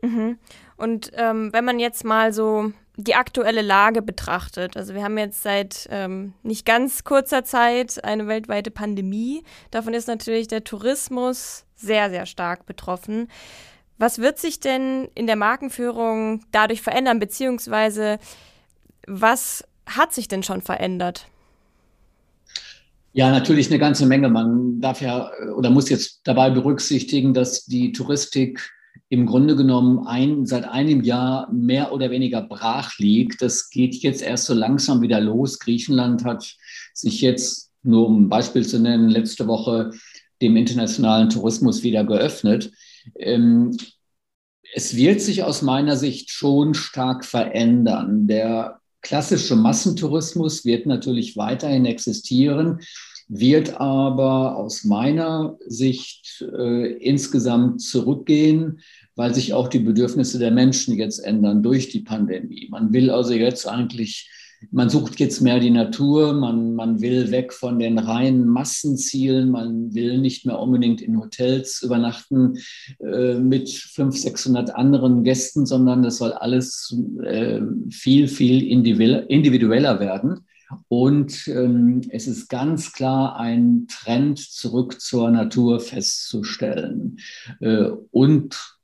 Mhm. 0.01 0.38
Und 0.78 1.12
ähm, 1.16 1.51
wenn 1.54 1.66
man 1.66 1.80
jetzt 1.80 2.06
mal 2.06 2.34
so 2.34 2.72
die 2.98 3.16
aktuelle 3.16 3.62
Lage 3.62 4.01
betrachtet, 4.01 4.78
also 4.78 4.94
wir 4.94 5.04
haben 5.04 5.18
jetzt 5.18 5.44
seit 5.44 5.88
ähm, 5.92 6.34
nicht 6.44 6.66
ganz 6.66 7.04
kurzer 7.04 7.44
Zeit 7.44 8.04
eine 8.04 8.28
weltweite 8.28 8.72
Pandemie. 8.72 9.44
Davon 9.70 9.94
ist 9.94 10.08
natürlich 10.08 10.48
der 10.48 10.63
Tourismus 10.63 11.66
sehr, 11.75 12.10
sehr 12.10 12.25
stark 12.25 12.66
betroffen. 12.66 13.28
Was 13.98 14.18
wird 14.18 14.40
sich 14.40 14.60
denn 14.60 15.10
in 15.13 15.28
der 15.28 15.36
Markenführung 15.36 16.44
dadurch 16.51 16.82
verändern, 16.82 17.20
beziehungsweise 17.20 18.18
was 19.08 19.63
hat 19.86 20.13
sich 20.13 20.27
denn 20.27 20.43
schon 20.43 20.62
verändert? 20.62 21.27
Ja, 23.13 23.29
natürlich 23.29 23.67
eine 23.70 23.79
ganze 23.79 24.05
Menge. 24.05 24.29
Man 24.29 24.79
darf 24.79 25.01
ja 25.01 25.31
oder 25.55 25.70
muss 25.70 25.89
jetzt 25.89 26.22
dabei 26.24 26.50
berücksichtigen, 26.50 27.34
dass 27.34 27.65
die 27.65 27.91
Touristik 27.91 28.72
im 29.10 29.25
Grunde 29.25 29.58
genommen 29.58 30.08
ein, 30.08 30.46
seit 30.46 30.63
einem 30.63 31.03
Jahr 31.03 31.51
mehr 31.51 31.91
oder 31.91 32.12
weniger 32.12 32.41
brach 32.41 32.98
liegt. 32.98 33.41
Das 33.41 33.70
geht 33.70 33.96
jetzt 33.96 34.22
erst 34.22 34.46
so 34.46 34.53
langsam 34.53 35.01
wieder 35.01 35.20
los. 35.20 35.60
Griechenland 35.60 36.24
hat 36.24 36.55
sich 36.93 37.20
jetzt, 37.20 37.72
nur 37.84 38.08
um 38.08 38.24
ein 38.24 38.29
Beispiel 38.29 38.65
zu 38.65 38.79
nennen, 38.79 39.10
letzte 39.10 39.48
Woche 39.48 39.91
dem 40.41 40.55
internationalen 40.55 41.29
Tourismus 41.29 41.84
wieder 41.84 42.05
geöffnet. 42.05 42.72
Ähm, 43.17 43.75
es 44.74 44.96
wird 44.96 45.20
sich 45.20 45.43
aus 45.43 45.62
meiner 45.62 45.98
Sicht 45.98 46.31
schon 46.31 46.74
stark 46.74 47.25
verändern. 47.25 48.27
Der 48.27 48.81
klassische 49.01 49.55
Massentourismus 49.55 50.65
wird 50.65 50.86
natürlich 50.86 51.38
weiterhin 51.38 51.86
existieren, 51.86 52.79
wird 53.27 53.79
aber 53.79 54.58
aus 54.58 54.84
meiner 54.84 55.58
Sicht 55.65 56.46
äh, 56.58 56.93
insgesamt 56.98 57.81
zurückgehen, 57.81 58.81
weil 59.15 59.34
sich 59.34 59.53
auch 59.53 59.67
die 59.67 59.79
Bedürfnisse 59.79 60.39
der 60.39 60.51
Menschen 60.51 60.98
jetzt 60.98 61.20
ändern 61.20 61.63
durch 61.63 61.89
die 61.89 62.01
Pandemie. 62.01 62.67
Man 62.70 62.91
will 62.93 63.10
also 63.10 63.34
jetzt 63.34 63.67
eigentlich 63.67 64.29
man 64.70 64.89
sucht 64.89 65.20
jetzt 65.20 65.41
mehr 65.41 65.60
die 65.60 65.72
Natur, 65.72 66.34
man, 66.34 66.75
man 66.75 67.01
will 67.01 67.32
weg 67.32 67.53
von 67.53 67.80
den 67.80 67.98
reinen 67.98 68.48
Massenzielen, 68.48 69.50
man 69.50 69.94
will 69.94 70.20
nicht 70.20 70.46
mehr 70.46 70.60
unbedingt 70.60 71.01
in 71.01 71.20
Hotels 71.20 71.82
übernachten 71.82 72.58
äh, 73.00 73.36
mit 73.36 73.70
500, 73.70 74.22
600 74.22 74.75
anderen 74.75 75.24
Gästen, 75.24 75.65
sondern 75.65 76.03
das 76.03 76.18
soll 76.18 76.34
alles 76.34 76.96
äh, 77.24 77.62
viel, 77.89 78.27
viel 78.27 78.68
individueller 78.68 80.00
werden. 80.00 80.46
Und 80.88 81.48
ähm, 81.48 82.01
es 82.10 82.27
ist 82.27 82.48
ganz 82.48 82.94
klar 82.94 83.38
ein 83.38 83.88
Trend 83.89 84.39
zurück 84.39 85.01
zur 85.01 85.30
Natur 85.30 85.80
festzustellen. 85.80 87.18
Äh, 87.60 87.89
und 88.12 88.77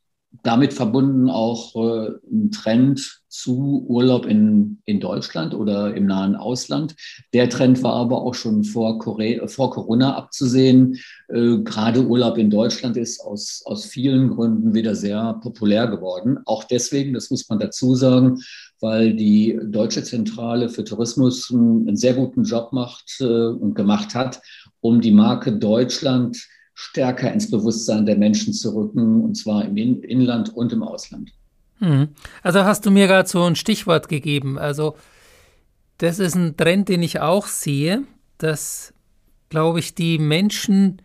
damit 0.43 0.74
verbunden 0.74 1.29
auch 1.29 1.75
äh, 1.75 2.12
ein 2.31 2.51
Trend 2.51 3.22
zu 3.29 3.86
Urlaub 3.88 4.25
in, 4.25 4.79
in 4.86 5.00
Deutschland 5.00 5.53
oder 5.53 5.93
im 5.96 6.05
nahen 6.05 6.36
Ausland. 6.36 6.96
Der 7.34 7.50
Trend 7.50 7.84
war 7.84 7.93
aber 7.93 8.22
auch 8.22 8.34
schon 8.34 8.63
vor, 8.63 9.00
Korea, 9.00 9.48
vor 9.48 9.72
Corona 9.72 10.15
abzusehen. 10.15 10.98
Äh, 11.27 11.57
gerade 11.60 12.05
Urlaub 12.05 12.38
in 12.38 12.50
Deutschland 12.50 12.98
ist 12.98 13.19
aus, 13.19 13.62
aus 13.65 13.86
vielen 13.86 14.29
Gründen 14.29 14.74
wieder 14.74 14.96
sehr 14.96 15.39
populär 15.41 15.88
geworden. 15.88 16.39
Auch 16.46 16.63
deswegen, 16.63 17.13
das 17.13 17.29
muss 17.29 17.50
man 17.50 17.60
dazu 17.60 17.96
sagen, 17.96 18.41
weil 18.79 19.13
die 19.13 19.60
Deutsche 19.63 20.03
Zentrale 20.03 20.69
für 20.69 20.84
Tourismus 20.84 21.51
einen, 21.51 21.98
sehr 21.98 22.13
guten 22.13 22.43
Job 22.43 22.74
macht 22.74 23.17
äh, 23.19 23.25
und 23.25 23.75
gemacht 23.75 24.15
hat, 24.15 24.41
um 24.81 25.01
die 25.01 25.12
Marke 25.12 25.51
Deutschland 25.51 26.38
stärker 26.74 27.34
ins 27.34 27.50
Bewusstsein 27.50 28.05
der 28.05 28.17
Menschen 28.17 28.53
zu 28.53 28.75
rücken, 28.75 29.22
und 29.22 29.36
zwar 29.36 29.65
im 29.65 29.77
Inland 29.77 30.55
und 30.55 30.72
im 30.72 30.84
Ausland. 30.84 31.31
Hm. 31.79 32.10
Also 32.41 32.63
hast 32.63 32.86
du 32.86 32.91
mir 32.91 33.07
gerade 33.07 33.29
so 33.29 33.43
ein 33.43 33.55
Stichwort 33.55 34.10
gegeben. 34.10 34.57
Also 34.57 34.96
das 35.98 36.19
ist 36.19 36.36
ein 36.36 36.57
Trend, 36.57 36.89
den 36.89 37.01
ich 37.03 37.19
auch 37.19 37.48
sehe, 37.48 38.03
dass, 38.38 38.93
glaube 39.50 39.79
ich, 39.79 39.96
die 39.96 40.19
Menschen, 40.19 41.01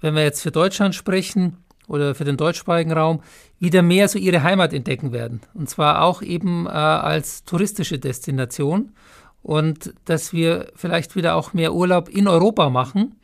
wenn 0.00 0.14
wir 0.14 0.22
jetzt 0.22 0.42
für 0.42 0.50
Deutschland 0.50 0.94
sprechen 0.94 1.56
oder 1.86 2.14
für 2.14 2.24
den 2.24 2.36
deutschsprachigen 2.36 2.92
Raum, 2.92 3.22
wieder 3.58 3.82
mehr 3.82 4.08
so 4.08 4.18
ihre 4.18 4.42
Heimat 4.42 4.72
entdecken 4.72 5.12
werden. 5.12 5.40
Und 5.54 5.68
zwar 5.68 6.02
auch 6.02 6.22
eben 6.22 6.66
äh, 6.66 6.70
als 6.70 7.44
touristische 7.44 7.98
Destination. 7.98 8.92
Und 9.42 9.94
dass 10.04 10.32
wir 10.32 10.70
vielleicht 10.74 11.16
wieder 11.16 11.34
auch 11.34 11.54
mehr 11.54 11.72
Urlaub 11.72 12.08
in 12.08 12.28
Europa 12.28 12.68
machen 12.68 13.14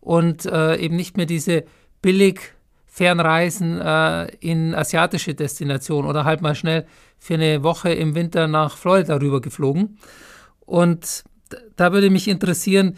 und 0.00 0.46
äh, 0.46 0.76
eben 0.76 0.96
nicht 0.96 1.16
mehr 1.16 1.26
diese 1.26 1.64
billig 2.00 2.55
Fernreisen 2.96 3.78
äh, 3.78 4.24
in 4.40 4.74
asiatische 4.74 5.34
Destinationen 5.34 6.08
oder 6.08 6.24
halt 6.24 6.40
mal 6.40 6.54
schnell 6.54 6.86
für 7.18 7.34
eine 7.34 7.62
Woche 7.62 7.90
im 7.90 8.14
Winter 8.14 8.46
nach 8.46 8.78
Florida 8.78 9.16
rüber 9.16 9.42
geflogen. 9.42 9.98
Und 10.60 11.22
da 11.76 11.92
würde 11.92 12.08
mich 12.08 12.26
interessieren, 12.26 12.96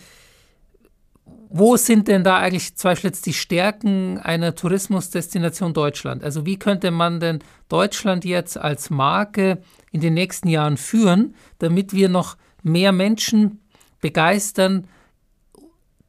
wo 1.51 1.77
sind 1.77 2.07
denn 2.07 2.23
da 2.23 2.39
eigentlich 2.39 2.77
zum 2.77 2.93
Beispiel 2.93 3.11
jetzt 3.11 3.27
die 3.27 3.33
Stärken 3.33 4.21
einer 4.21 4.55
Tourismusdestination 4.55 5.75
Deutschland? 5.75 6.23
Also 6.23 6.47
wie 6.47 6.61
könnte 6.61 6.93
man 6.93 7.19
denn 7.19 7.41
Deutschland 7.69 8.25
jetzt 8.25 8.57
als 8.57 8.91
Marke 8.91 9.59
in 9.91 10.01
den 10.01 10.15
nächsten 10.15 10.47
Jahren 10.47 10.77
führen, 10.77 11.35
damit 11.59 11.93
wir 11.93 12.09
noch 12.09 12.37
mehr 12.63 12.93
Menschen 12.93 13.63
begeistern, 14.01 14.87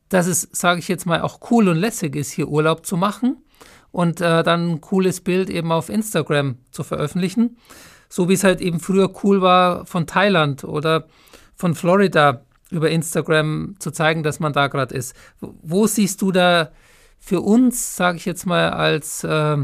dass 0.09 0.27
es, 0.27 0.47
sage 0.51 0.79
ich 0.79 0.87
jetzt 0.87 1.07
mal, 1.07 1.21
auch 1.21 1.39
cool 1.49 1.69
und 1.69 1.77
lässig 1.77 2.15
ist, 2.15 2.29
hier 2.29 2.49
Urlaub 2.49 2.85
zu 2.85 2.95
machen 2.95 3.37
und 3.91 4.21
äh, 4.21 4.43
dann 4.43 4.71
ein 4.71 4.81
cooles 4.81 5.21
Bild 5.21 5.49
eben 5.49 5.71
auf 5.71 5.89
Instagram 5.89 6.57
zu 6.71 6.83
veröffentlichen. 6.83 7.57
So 8.09 8.29
wie 8.29 8.33
es 8.33 8.43
halt 8.43 8.61
eben 8.61 8.79
früher 8.79 9.11
cool 9.23 9.41
war, 9.41 9.85
von 9.85 10.07
Thailand 10.07 10.63
oder 10.63 11.07
von 11.55 11.75
Florida 11.75 12.41
über 12.71 12.89
Instagram 12.89 13.75
zu 13.79 13.91
zeigen, 13.91 14.23
dass 14.23 14.39
man 14.39 14.53
da 14.53 14.67
gerade 14.67 14.95
ist. 14.95 15.15
Wo 15.39 15.87
siehst 15.87 16.21
du 16.21 16.31
da 16.31 16.71
für 17.19 17.41
uns, 17.41 17.95
sage 17.95 18.17
ich 18.17 18.25
jetzt 18.25 18.45
mal, 18.45 18.69
als, 18.69 19.23
äh, 19.23 19.57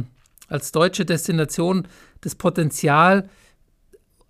als 0.47 0.71
deutsche 0.71 1.05
Destination 1.05 1.87
das 2.21 2.35
Potenzial, 2.35 3.29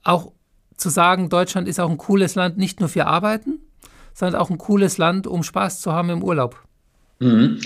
auch 0.04 0.32
zu 0.78 0.90
sagen, 0.90 1.30
Deutschland 1.30 1.68
ist 1.68 1.80
auch 1.80 1.90
ein 1.90 1.98
cooles 1.98 2.36
Land, 2.36 2.58
nicht 2.58 2.80
nur 2.80 2.90
für 2.90 3.08
Arbeiten, 3.08 3.60
sondern 4.14 4.40
auch 4.40 4.50
ein 4.50 4.58
cooles 4.58 4.98
Land, 4.98 5.28
um 5.28 5.44
Spaß 5.44 5.82
zu 5.82 5.92
haben 5.94 6.10
im 6.10 6.24
Urlaub. 6.24 6.62
Mhm. 7.20 7.60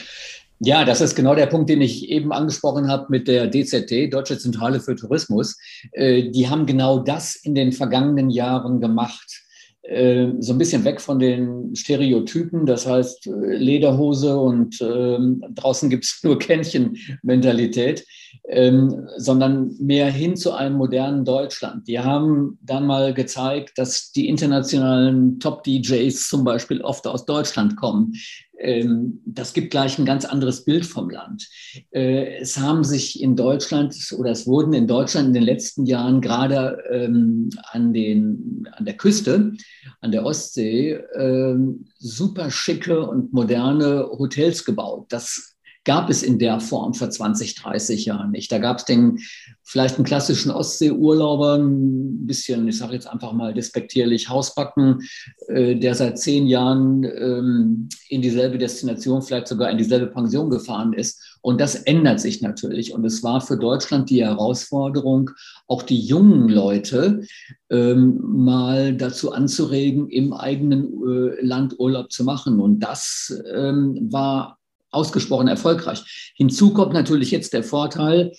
Ja, 0.61 0.83
das 0.83 0.99
ist 0.99 1.15
genau 1.15 1.35
der 1.35 1.45
Punkt, 1.45 1.69
den 1.69 1.81
ich 1.81 2.09
eben 2.09 2.33
angesprochen 2.33 2.89
habe 2.89 3.05
mit 3.09 3.29
der 3.29 3.49
DZT, 3.49 4.11
Deutsche 4.11 4.37
Zentrale 4.37 4.81
für 4.81 4.95
Tourismus. 4.95 5.57
Äh, 5.93 6.31
die 6.31 6.49
haben 6.49 6.65
genau 6.65 6.99
das 6.99 7.37
in 7.37 7.55
den 7.55 7.71
vergangenen 7.71 8.29
Jahren 8.29 8.81
gemacht. 8.81 9.43
Äh, 9.83 10.33
so 10.39 10.51
ein 10.51 10.57
bisschen 10.57 10.83
weg 10.83 10.99
von 10.99 11.17
den 11.17 11.73
Stereotypen, 11.75 12.65
das 12.65 12.85
heißt 12.85 13.27
äh, 13.27 13.55
Lederhose 13.55 14.37
und 14.37 14.79
ähm, 14.81 15.41
draußen 15.55 15.89
gibt 15.89 16.03
es 16.03 16.19
nur 16.23 16.37
Kännchen-Mentalität, 16.37 18.05
ähm, 18.49 19.07
sondern 19.17 19.73
mehr 19.79 20.11
hin 20.11 20.35
zu 20.35 20.51
einem 20.51 20.75
modernen 20.75 21.23
Deutschland. 21.23 21.87
Die 21.87 21.99
haben 21.99 22.59
dann 22.61 22.85
mal 22.85 23.13
gezeigt, 23.13 23.77
dass 23.77 24.11
die 24.11 24.27
internationalen 24.27 25.39
Top-DJs 25.39 26.27
zum 26.27 26.43
Beispiel 26.43 26.81
oft 26.81 27.07
aus 27.07 27.25
Deutschland 27.25 27.77
kommen. 27.77 28.13
Ähm, 28.59 29.21
das 29.25 29.53
gibt 29.53 29.71
gleich 29.71 29.97
ein 29.97 30.05
ganz 30.05 30.25
anderes 30.25 30.65
Bild 30.65 30.85
vom 30.85 31.09
Land. 31.09 31.47
Äh, 31.91 32.37
es 32.39 32.57
haben 32.57 32.83
sich 32.83 33.21
in 33.21 33.35
Deutschland 33.35 33.95
oder 34.17 34.31
es 34.31 34.45
wurden 34.45 34.73
in 34.73 34.87
Deutschland 34.87 35.27
in 35.29 35.33
den 35.33 35.43
letzten 35.43 35.85
Jahren 35.85 36.21
gerade 36.21 36.83
ähm, 36.91 37.49
an, 37.71 37.93
den, 37.93 38.67
an 38.73 38.85
der 38.85 38.97
Küste, 38.97 39.53
an 40.01 40.11
der 40.11 40.25
Ostsee, 40.25 40.99
ähm, 41.15 41.85
super 41.97 42.51
schicke 42.51 43.07
und 43.07 43.33
moderne 43.33 44.05
Hotels 44.11 44.65
gebaut. 44.65 45.07
Das 45.09 45.55
gab 45.85 46.09
es 46.09 46.23
in 46.23 46.39
der 46.39 46.59
Form 46.59 46.93
vor 46.93 47.09
20, 47.09 47.55
30 47.55 48.05
Jahren 48.05 48.31
nicht. 48.31 48.51
Da 48.51 48.57
gab 48.57 48.77
es 48.77 48.85
den 48.85 49.19
vielleicht 49.63 49.95
einen 49.95 50.05
klassischen 50.05 50.51
Ostseeurlauber, 50.51 51.55
ein 51.55 52.25
bisschen, 52.25 52.67
ich 52.67 52.77
sage 52.77 52.93
jetzt 52.93 53.07
einfach 53.07 53.33
mal 53.33 53.53
despektierlich, 53.53 54.29
Hausbacken, 54.29 55.01
äh, 55.47 55.75
der 55.75 55.95
seit 55.95 56.19
zehn 56.19 56.47
Jahren 56.47 57.03
ähm, 57.03 57.89
in 58.09 58.21
dieselbe 58.21 58.57
Destination, 58.57 59.21
vielleicht 59.21 59.47
sogar 59.47 59.69
in 59.69 59.77
dieselbe 59.77 60.07
Pension 60.07 60.49
gefahren 60.49 60.93
ist. 60.93 61.37
Und 61.41 61.61
das 61.61 61.75
ändert 61.75 62.19
sich 62.19 62.41
natürlich. 62.41 62.93
Und 62.93 63.05
es 63.05 63.23
war 63.23 63.41
für 63.41 63.57
Deutschland 63.57 64.09
die 64.09 64.23
Herausforderung, 64.23 65.31
auch 65.67 65.83
die 65.83 65.99
jungen 65.99 66.49
Leute 66.49 67.21
ähm, 67.69 68.19
mal 68.21 68.93
dazu 68.95 69.31
anzuregen, 69.31 70.09
im 70.09 70.33
eigenen 70.33 70.85
äh, 70.85 71.45
Land 71.45 71.79
Urlaub 71.79 72.11
zu 72.11 72.23
machen. 72.23 72.59
Und 72.59 72.79
das 72.79 73.41
ähm, 73.53 74.09
war 74.11 74.58
ausgesprochen 74.91 75.47
erfolgreich. 75.47 76.33
Hinzu 76.35 76.73
kommt 76.73 76.93
natürlich 76.93 77.31
jetzt 77.31 77.53
der 77.53 77.63
Vorteil, 77.63 78.31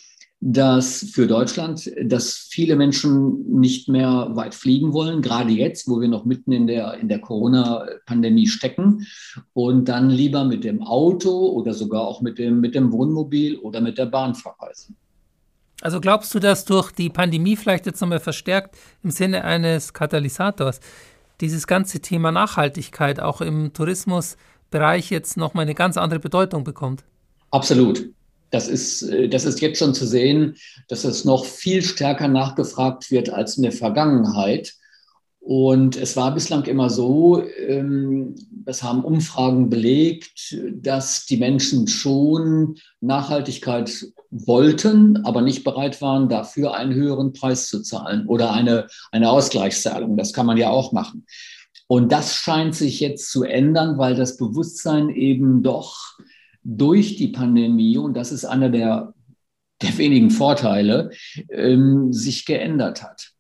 dass 0.43 1.07
für 1.13 1.27
Deutschland, 1.27 1.91
dass 2.03 2.49
viele 2.51 2.75
Menschen 2.75 3.61
nicht 3.61 3.89
mehr 3.89 4.31
weit 4.33 4.55
fliegen 4.55 4.95
wollen, 4.95 5.21
gerade 5.21 5.51
jetzt, 5.51 5.87
wo 5.87 6.01
wir 6.01 6.09
noch 6.09 6.25
mitten 6.25 6.53
in 6.53 6.67
der, 6.67 6.95
in 6.95 7.09
der 7.09 7.19
Corona-Pandemie 7.19 8.47
stecken 8.47 9.07
und 9.53 9.85
dann 9.87 10.09
lieber 10.09 10.45
mit 10.45 10.65
dem 10.65 10.83
Auto 10.83 11.31
oder 11.31 11.75
sogar 11.75 12.03
auch 12.03 12.23
mit 12.23 12.39
dem, 12.39 12.61
mit 12.61 12.75
dem 12.75 12.91
Wohnmobil 12.91 13.59
oder 13.59 13.83
mit 13.83 13.99
der 13.99 14.07
Bahn 14.07 14.35
verreisen. 14.35 14.97
Also 15.83 16.01
glaubst 16.01 16.35
du, 16.35 16.39
dass 16.39 16.65
durch 16.65 16.91
die 16.93 17.11
Pandemie 17.11 17.57
vielleicht 17.57 17.85
jetzt 17.85 18.01
nochmal 18.01 18.21
verstärkt 18.21 18.77
im 19.03 19.11
Sinne 19.11 19.45
eines 19.45 19.93
Katalysators 19.93 20.81
dieses 21.41 21.67
ganze 21.67 22.01
Thema 22.01 22.33
Nachhaltigkeit 22.33 23.21
auch 23.21 23.41
im 23.41 23.73
Tourismus 23.73 24.37
Bereich 24.71 25.11
jetzt 25.11 25.37
nochmal 25.37 25.63
eine 25.63 25.75
ganz 25.75 25.97
andere 25.97 26.21
Bedeutung 26.21 26.65
bekommt. 26.65 27.05
Absolut. 27.51 28.11
Das 28.51 28.69
ist, 28.69 29.03
äh, 29.03 29.29
das 29.29 29.45
ist 29.45 29.61
jetzt 29.61 29.79
schon 29.79 29.95
zu 29.95 30.07
sehen, 30.07 30.57
dass 30.89 31.05
es 31.05 31.25
noch 31.25 31.45
viel 31.45 31.83
stärker 31.83 32.29
nachgefragt 32.29 33.11
wird 33.11 33.31
als 33.31 33.57
in 33.57 33.63
der 33.63 33.73
Vergangenheit. 33.73 34.75
Und 35.41 35.97
es 35.97 36.17
war 36.17 36.35
bislang 36.35 36.65
immer 36.65 36.91
so, 36.91 37.43
ähm, 37.43 38.35
das 38.65 38.83
haben 38.83 39.05
Umfragen 39.05 39.71
belegt, 39.71 40.57
dass 40.75 41.25
die 41.27 41.39
Menschen 41.39 41.89
schon 41.89 42.77
Nachhaltigkeit 43.01 44.07
wollten, 44.31 45.25
aber 45.25 45.41
nicht 45.41 45.65
bereit 45.65 46.01
waren, 46.03 46.29
dafür 46.29 46.75
einen 46.75 46.95
höheren 46.95 47.33
Preis 47.33 47.69
zu 47.69 47.83
zahlen 47.83 48.27
oder 48.27 48.53
eine, 48.53 48.87
eine 49.13 49.31
Ausgleichszahlung. 49.31 50.17
Das 50.17 50.33
kann 50.33 50.47
man 50.47 50.57
ja 50.57 50.71
auch 50.71 50.93
machen. 50.93 51.27
Und 51.89 52.13
das 52.13 52.35
scheint 52.35 52.75
sich 52.75 53.01
jetzt 53.01 53.31
zu 53.31 53.43
ändern, 53.43 53.99
weil 53.99 54.15
das 54.15 54.37
Bewusstsein 54.37 55.11
eben 55.11 55.63
doch 55.63 56.19
durch 56.63 57.17
die 57.17 57.29
Pandemie, 57.29 57.99
und 57.99 58.17
das 58.17 58.33
ist 58.33 58.45
einer 58.45 58.71
der, 58.71 59.15
der 59.83 59.99
wenigen 59.99 60.31
Vorteile, 60.31 61.11
ähm, 61.51 62.13
sich 62.13 62.45
geändert 62.45 63.03
hat. 63.03 63.33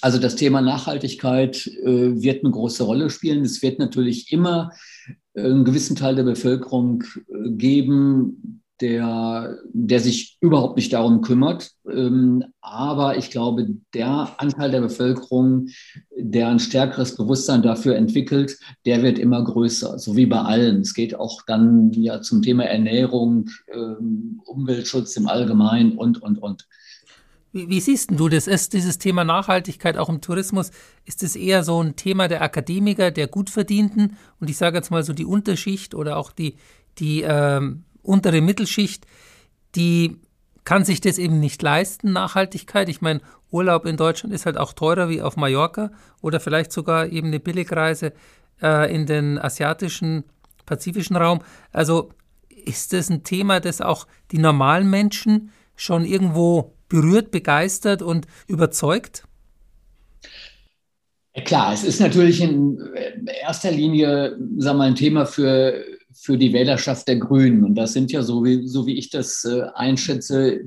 Also 0.00 0.18
das 0.18 0.36
Thema 0.36 0.60
Nachhaltigkeit 0.60 1.66
äh, 1.66 2.20
wird 2.20 2.44
eine 2.44 2.52
große 2.52 2.82
Rolle 2.82 3.08
spielen. 3.08 3.44
Es 3.44 3.62
wird 3.62 3.78
natürlich 3.78 4.32
immer 4.32 4.70
einen 5.34 5.64
gewissen 5.64 5.96
Teil 5.96 6.14
der 6.14 6.24
Bevölkerung 6.24 7.04
äh, 7.28 7.50
geben, 7.52 8.63
der, 8.80 9.58
der 9.72 10.00
sich 10.00 10.36
überhaupt 10.40 10.76
nicht 10.76 10.92
darum 10.92 11.20
kümmert. 11.20 11.70
Ähm, 11.88 12.44
aber 12.60 13.16
ich 13.16 13.30
glaube, 13.30 13.68
der 13.92 14.34
Anteil 14.38 14.70
der 14.70 14.80
Bevölkerung, 14.80 15.68
der 16.16 16.48
ein 16.48 16.58
stärkeres 16.58 17.16
Bewusstsein 17.16 17.62
dafür 17.62 17.96
entwickelt, 17.96 18.58
der 18.84 19.02
wird 19.02 19.18
immer 19.18 19.44
größer, 19.44 19.98
so 19.98 20.16
wie 20.16 20.26
bei 20.26 20.40
allen. 20.40 20.80
Es 20.80 20.94
geht 20.94 21.14
auch 21.14 21.42
dann 21.46 21.92
ja 21.92 22.20
zum 22.20 22.42
Thema 22.42 22.64
Ernährung, 22.64 23.48
ähm, 23.72 24.40
Umweltschutz 24.44 25.16
im 25.16 25.28
Allgemeinen 25.28 25.92
und, 25.92 26.20
und, 26.20 26.38
und. 26.38 26.66
Wie, 27.52 27.68
wie, 27.68 27.80
siehst 27.80 28.10
du 28.10 28.28
das? 28.28 28.48
Ist 28.48 28.72
dieses 28.72 28.98
Thema 28.98 29.22
Nachhaltigkeit 29.22 29.96
auch 29.96 30.08
im 30.08 30.20
Tourismus, 30.20 30.72
ist 31.04 31.22
es 31.22 31.36
eher 31.36 31.62
so 31.62 31.80
ein 31.80 31.94
Thema 31.94 32.26
der 32.26 32.42
Akademiker, 32.42 33.12
der 33.12 33.28
Gutverdienten 33.28 34.16
und 34.40 34.50
ich 34.50 34.56
sage 34.56 34.76
jetzt 34.76 34.90
mal 34.90 35.04
so 35.04 35.12
die 35.12 35.24
Unterschicht 35.24 35.94
oder 35.94 36.16
auch 36.16 36.32
die, 36.32 36.56
die 36.98 37.22
ähm, 37.22 37.84
untere 38.04 38.40
Mittelschicht, 38.40 39.06
die 39.74 40.20
kann 40.64 40.84
sich 40.84 41.00
das 41.00 41.18
eben 41.18 41.40
nicht 41.40 41.62
leisten, 41.62 42.12
Nachhaltigkeit. 42.12 42.88
Ich 42.88 43.00
meine, 43.00 43.20
Urlaub 43.50 43.86
in 43.86 43.96
Deutschland 43.96 44.34
ist 44.34 44.46
halt 44.46 44.56
auch 44.56 44.72
teurer 44.72 45.08
wie 45.08 45.22
auf 45.22 45.36
Mallorca 45.36 45.90
oder 46.22 46.40
vielleicht 46.40 46.72
sogar 46.72 47.06
eben 47.08 47.28
eine 47.28 47.40
Billigreise 47.40 48.12
äh, 48.62 48.92
in 48.94 49.06
den 49.06 49.38
asiatischen, 49.38 50.24
pazifischen 50.66 51.16
Raum. 51.16 51.40
Also 51.70 52.10
ist 52.48 52.92
das 52.92 53.10
ein 53.10 53.24
Thema, 53.24 53.60
das 53.60 53.80
auch 53.80 54.06
die 54.32 54.38
normalen 54.38 54.88
Menschen 54.88 55.50
schon 55.76 56.04
irgendwo 56.04 56.74
berührt, 56.88 57.30
begeistert 57.30 58.02
und 58.02 58.26
überzeugt? 58.46 59.24
Klar, 61.44 61.72
es 61.72 61.82
ist 61.82 62.00
natürlich 62.00 62.40
in 62.40 62.78
erster 63.42 63.72
Linie 63.72 64.36
wir 64.38 64.74
mal, 64.74 64.86
ein 64.86 64.94
Thema 64.94 65.26
für, 65.26 65.84
für 66.14 66.38
die 66.38 66.52
Wählerschaft 66.52 67.08
der 67.08 67.16
Grünen. 67.16 67.64
Und 67.64 67.74
das 67.74 67.92
sind 67.92 68.12
ja, 68.12 68.22
so 68.22 68.44
wie, 68.44 68.66
so 68.66 68.86
wie 68.86 68.94
ich 68.94 69.10
das 69.10 69.44
äh, 69.44 69.64
einschätze, 69.74 70.60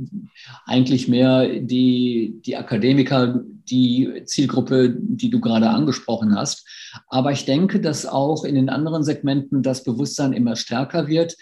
eigentlich 0.66 1.08
mehr 1.08 1.60
die, 1.60 2.40
die 2.46 2.58
Akademiker, 2.58 3.42
die 3.70 4.24
Zielgruppe, 4.26 4.96
die 4.98 5.30
du 5.30 5.40
gerade 5.40 5.70
angesprochen 5.70 6.36
hast. 6.36 6.66
Aber 7.08 7.32
ich 7.32 7.46
denke, 7.46 7.80
dass 7.80 8.06
auch 8.06 8.44
in 8.44 8.56
den 8.56 8.70
anderen 8.70 9.04
Segmenten 9.04 9.64
das 9.64 9.84
Bewusstsein 9.84 10.34
immer 10.34 10.56
stärker 10.56 11.08
wird. 11.08 11.36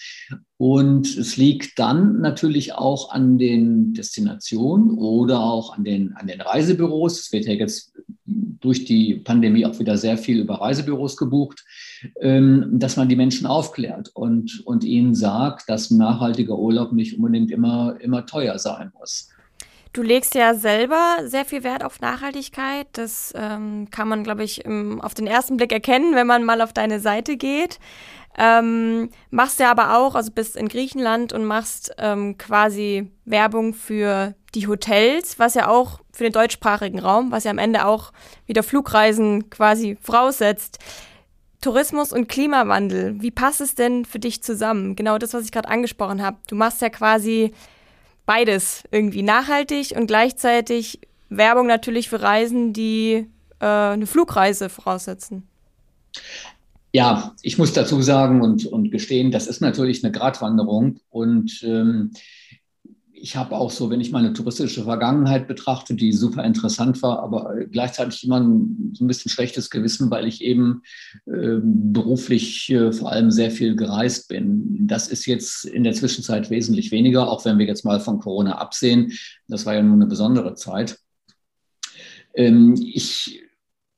Und 0.58 1.18
es 1.18 1.38
liegt 1.38 1.78
dann 1.78 2.22
natürlich 2.22 2.74
auch 2.74 3.12
an 3.12 3.38
den 3.38 3.94
Destinationen 3.94 4.92
oder 4.92 5.42
auch 5.42 5.76
an 5.76 5.84
den, 5.84 6.14
an 6.14 6.28
den 6.28 6.42
Reisebüros. 6.42 7.20
Es 7.20 7.32
wird 7.32 7.46
ja 7.46 7.54
jetzt 7.54 7.94
durch 8.66 8.84
die 8.84 9.16
Pandemie 9.16 9.66
auch 9.66 9.80
wieder 9.80 9.98
sehr 9.98 10.18
viel 10.18 10.40
über 10.40 10.56
Reisebüros 10.56 11.16
gebucht, 11.18 11.64
ähm, 12.20 12.68
dass 12.72 12.98
man 12.98 13.08
die 13.08 13.16
Menschen 13.16 13.46
aufklärt 13.46 14.10
und, 14.14 14.64
und 14.66 14.84
ihnen 14.84 15.14
sagt, 15.14 15.70
dass 15.70 15.92
nachhaltiger 15.92 16.58
Urlaub 16.58 16.92
nicht 16.92 17.18
unbedingt 17.18 17.52
immer, 17.52 17.96
immer 18.00 18.26
teuer 18.26 18.58
sein 18.58 18.92
muss. 19.00 19.30
Du 19.94 20.02
legst 20.02 20.36
ja 20.36 20.56
selber 20.56 21.20
sehr 21.24 21.46
viel 21.46 21.64
Wert 21.64 21.84
auf 21.84 22.02
Nachhaltigkeit. 22.02 22.88
Das 22.94 23.34
ähm, 23.38 23.88
kann 23.92 24.10
man, 24.10 24.24
glaube 24.24 24.44
ich, 24.44 24.66
im, 24.66 25.00
auf 25.00 25.14
den 25.14 25.28
ersten 25.28 25.56
Blick 25.56 25.72
erkennen, 25.72 26.16
wenn 26.16 26.28
man 26.28 26.44
mal 26.44 26.62
auf 26.62 26.74
deine 26.74 27.00
Seite 27.00 27.38
geht. 27.38 27.80
Ähm, 28.38 29.10
machst 29.30 29.62
ja 29.62 29.72
aber 29.72 29.98
auch, 29.98 30.16
also 30.16 30.32
bist 30.32 30.58
in 30.58 30.68
Griechenland 30.68 31.32
und 31.32 31.46
machst 31.46 31.96
ähm, 31.98 32.38
quasi 32.38 33.10
Werbung 33.24 33.74
für 33.74 34.36
die 34.54 34.68
Hotels, 34.68 35.40
was 35.40 35.54
ja 35.54 35.70
auch 35.70 36.00
für 36.16 36.24
den 36.24 36.34
deutschsprachigen 36.34 37.00
Raum, 37.00 37.32
was 37.32 37.44
ja 37.44 37.52
am 37.52 37.58
Ende 37.58 37.86
auch 37.86 38.12
wieder 38.46 38.64
Flugreisen 38.64 39.50
quasi 39.50 39.98
voraussetzt. 40.02 40.80
Tourismus 41.62 42.14
und 42.14 42.28
Klimawandel, 42.28 43.22
wie 43.22 43.32
passt 43.32 43.62
es 43.62 43.76
denn 43.76 44.06
für 44.06 44.20
dich 44.20 44.44
zusammen? 44.44 44.96
Genau 44.96 45.18
das, 45.18 45.34
was 45.34 45.46
ich 45.46 45.52
gerade 45.52 45.70
angesprochen 45.70 46.22
habe. 46.22 46.38
Du 46.48 46.56
machst 46.56 46.82
ja 46.82 46.90
quasi 46.90 47.54
beides 48.26 48.84
irgendwie 48.92 49.24
nachhaltig 49.24 49.94
und 49.96 50.08
gleichzeitig 50.08 51.00
Werbung 51.30 51.68
natürlich 51.68 52.10
für 52.10 52.22
Reisen, 52.22 52.74
die 52.74 53.28
äh, 53.60 53.66
eine 53.66 54.08
Flugreise 54.08 54.70
voraussetzen. 54.70 55.48
Ja, 56.94 57.36
ich 57.42 57.58
muss 57.58 57.74
dazu 57.74 58.02
sagen 58.02 58.42
und, 58.42 58.66
und 58.68 58.90
gestehen, 58.92 59.32
das 59.32 59.48
ist 59.48 59.60
natürlich 59.60 60.04
eine 60.04 60.14
Gratwanderung 60.14 61.00
und 61.10 61.62
ähm, 61.64 62.12
ich 63.18 63.36
habe 63.36 63.56
auch 63.56 63.72
so, 63.72 63.90
wenn 63.90 64.02
ich 64.02 64.12
meine 64.12 64.34
touristische 64.34 64.84
Vergangenheit 64.84 65.48
betrachte, 65.48 65.96
die 65.96 66.12
super 66.12 66.44
interessant 66.44 67.02
war, 67.02 67.24
aber 67.24 67.56
gleichzeitig 67.72 68.24
immer 68.24 68.40
ein, 68.40 68.92
so 68.94 69.04
ein 69.04 69.08
bisschen 69.08 69.32
schlechtes 69.32 69.70
Gewissen, 69.70 70.12
weil 70.12 70.28
ich 70.28 70.42
eben 70.42 70.84
äh, 71.26 71.60
beruflich 71.62 72.70
äh, 72.70 72.92
vor 72.92 73.12
allem 73.12 73.32
sehr 73.32 73.52
viel 73.52 73.76
gereist 73.76 74.28
bin. 74.28 74.88
Das 74.88 75.08
ist 75.08 75.26
jetzt 75.26 75.66
in 75.66 75.84
der 75.84 75.94
Zwischenzeit 75.94 76.50
wesentlich 76.50 76.92
weniger, 76.92 77.30
auch 77.30 77.46
wenn 77.46 77.58
wir 77.58 77.66
jetzt 77.66 77.86
mal 77.86 78.00
von 78.00 78.20
Corona 78.20 78.58
absehen. 78.58 79.14
Das 79.48 79.66
war 79.66 79.74
ja 79.74 79.82
nur 79.82 79.96
eine 79.96 80.08
besondere 80.08 80.56
Zeit. 80.56 81.00
Ähm, 82.36 82.76
ich 82.78 83.42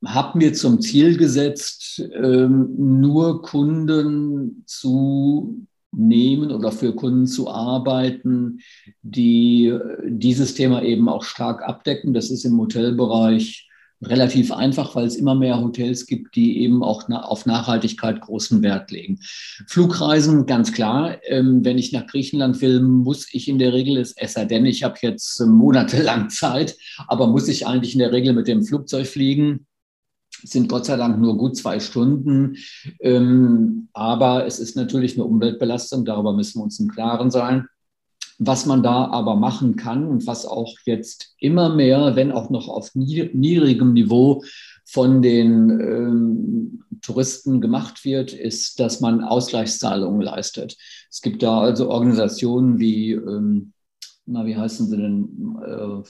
habe 0.06 0.38
mir 0.38 0.53
zum 0.53 0.80
Ziel 0.80 1.17
gesetzt, 1.17 2.01
ähm, 2.13 2.69
nur 2.77 3.41
Kunden 3.41 4.63
zu 4.65 5.66
nehmen 5.97 6.51
oder 6.51 6.71
für 6.71 6.93
Kunden 6.93 7.27
zu 7.27 7.49
arbeiten, 7.49 8.60
die 9.01 9.67
äh, 9.67 9.79
dieses 10.05 10.53
Thema 10.53 10.83
eben 10.83 11.10
auch 11.10 11.23
stark 11.23 11.63
abdecken. 11.63 12.13
Das 12.13 12.29
ist 12.29 12.45
im 12.45 12.57
Hotelbereich 12.60 13.67
relativ 14.01 14.51
einfach, 14.51 14.95
weil 14.95 15.07
es 15.07 15.15
immer 15.15 15.33
mehr 15.33 15.60
Hotels 15.60 16.05
gibt, 16.05 16.36
die 16.36 16.60
eben 16.60 16.83
auch 16.83 17.10
auf 17.10 17.47
Nachhaltigkeit 17.47 18.21
großen 18.21 18.62
Wert 18.62 18.91
legen. 18.91 19.19
Flugreisen, 19.65 20.45
ganz 20.45 20.71
klar. 20.71 21.17
Ähm, 21.23 21.65
wenn 21.65 21.79
ich 21.79 21.91
nach 21.91 22.05
Griechenland 22.05 22.62
will, 22.62 22.81
muss 22.81 23.27
ich 23.33 23.47
in 23.47 23.57
der 23.57 23.73
Regel, 23.73 23.97
es 23.97 24.15
sei 24.33 24.45
denn, 24.45 24.65
ich 24.65 24.83
habe 24.83 24.99
jetzt 25.01 25.39
monatelang 25.41 26.29
Zeit, 26.29 26.77
aber 27.07 27.27
muss 27.27 27.47
ich 27.47 27.65
eigentlich 27.65 27.93
in 27.93 27.99
der 27.99 28.12
Regel 28.12 28.33
mit 28.33 28.47
dem 28.47 28.63
Flugzeug 28.63 29.07
fliegen 29.07 29.66
sind 30.43 30.69
Gott 30.69 30.86
sei 30.86 30.97
Dank 30.97 31.19
nur 31.19 31.38
gut 31.38 31.58
zwei 31.58 31.80
Stunden. 31.80 32.58
Ähm, 33.00 33.89
aber 33.93 34.45
es 34.45 34.60
ist 34.60 34.76
natürlich 34.76 35.15
eine 35.15 35.26
Umweltbelastung, 35.26 36.06
darüber 36.06 36.34
müssen 36.34 36.60
wir 36.60 36.63
uns 36.63 36.80
im 36.80 36.89
Klaren 36.89 37.32
sein. 37.32 37.67
Was 38.39 38.67
man 38.67 38.84
da 38.84 39.06
aber 39.06 39.36
machen 39.36 39.76
kann 39.78 40.06
und 40.06 40.28
was 40.28 40.45
auch 40.45 40.76
jetzt 40.86 41.34
immer 41.39 41.73
mehr, 41.73 42.15
wenn 42.15 42.32
auch 42.32 42.52
noch 42.52 42.67
auf 42.67 42.93
niedrigem 42.93 43.93
Niveau 43.93 44.43
von 44.86 45.21
den 45.21 45.69
ähm, 45.71 46.84
Touristen 47.02 47.62
gemacht 47.62 48.06
wird, 48.06 48.34
ist, 48.34 48.80
dass 48.80 49.02
man 49.02 49.23
Ausgleichszahlungen 49.23 50.21
leistet. 50.21 50.78
Es 51.10 51.21
gibt 51.21 51.41
da 51.41 51.62
also 51.62 51.89
Organisationen 51.89 52.80
wie, 52.80 53.12
ähm, 53.12 53.73
na, 54.26 54.45
wie 54.45 54.56
heißen 54.56 54.88
sie 54.88 54.97
denn? 54.97 55.58
Äh, 55.65 56.08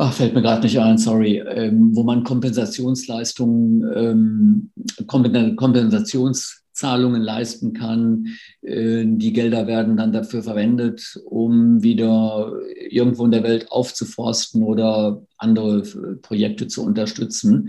ach, 0.00 0.14
fällt 0.14 0.34
mir 0.34 0.42
gerade 0.42 0.62
nicht 0.62 0.80
ein, 0.80 0.98
sorry, 0.98 1.38
ähm, 1.38 1.94
wo 1.94 2.02
man 2.02 2.24
Kompensationsleistungen, 2.24 3.84
ähm, 3.94 4.72
Kompensationszahlungen 5.06 7.20
leisten 7.20 7.74
kann. 7.74 8.28
Äh, 8.62 9.04
die 9.06 9.34
Gelder 9.34 9.66
werden 9.66 9.98
dann 9.98 10.12
dafür 10.12 10.42
verwendet, 10.42 11.20
um 11.26 11.82
wieder 11.82 12.54
irgendwo 12.88 13.26
in 13.26 13.30
der 13.30 13.42
Welt 13.42 13.70
aufzuforsten 13.70 14.62
oder 14.62 15.22
andere 15.36 15.82
Projekte 16.22 16.66
zu 16.66 16.82
unterstützen. 16.82 17.68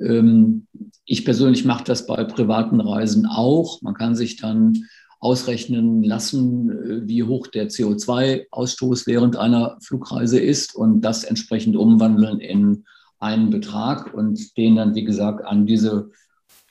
Ähm, 0.00 0.66
ich 1.04 1.24
persönlich 1.24 1.64
mache 1.64 1.84
das 1.84 2.06
bei 2.06 2.24
privaten 2.24 2.80
Reisen 2.80 3.24
auch. 3.24 3.80
Man 3.82 3.94
kann 3.94 4.16
sich 4.16 4.34
dann 4.36 4.84
ausrechnen 5.20 6.02
lassen, 6.02 6.70
äh, 6.70 7.08
wie 7.08 7.24
hoch 7.24 7.46
der 7.48 7.68
CO2-Ausstoß 7.68 9.06
während 9.06 9.36
einer 9.36 9.78
Flugreise 9.80 10.38
ist 10.38 10.74
und 10.74 11.00
das 11.00 11.24
entsprechend 11.24 11.76
umwandeln 11.76 12.40
in 12.40 12.84
einen 13.18 13.50
Betrag 13.50 14.14
und 14.14 14.56
den 14.56 14.76
dann, 14.76 14.94
wie 14.94 15.04
gesagt, 15.04 15.44
an 15.44 15.66
diese 15.66 16.10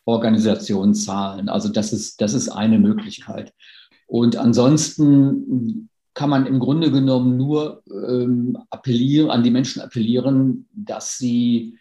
Organisation 0.05 0.93
zahlen. 0.93 1.49
Also 1.49 1.69
das 1.69 1.91
ist, 1.91 2.21
das 2.21 2.33
ist 2.33 2.47
eine 2.49 2.79
Möglichkeit. 2.79 3.53
Und 4.07 4.37
ansonsten 4.37 5.89
kann 6.13 6.29
man 6.29 6.45
im 6.45 6.59
Grunde 6.59 6.89
genommen 6.89 7.35
nur 7.35 7.83
ähm, 7.91 8.57
appellieren, 8.69 9.29
an 9.29 9.43
die 9.43 9.51
Menschen 9.51 9.81
appellieren, 9.81 10.67
dass 10.73 11.17
sie 11.17 11.77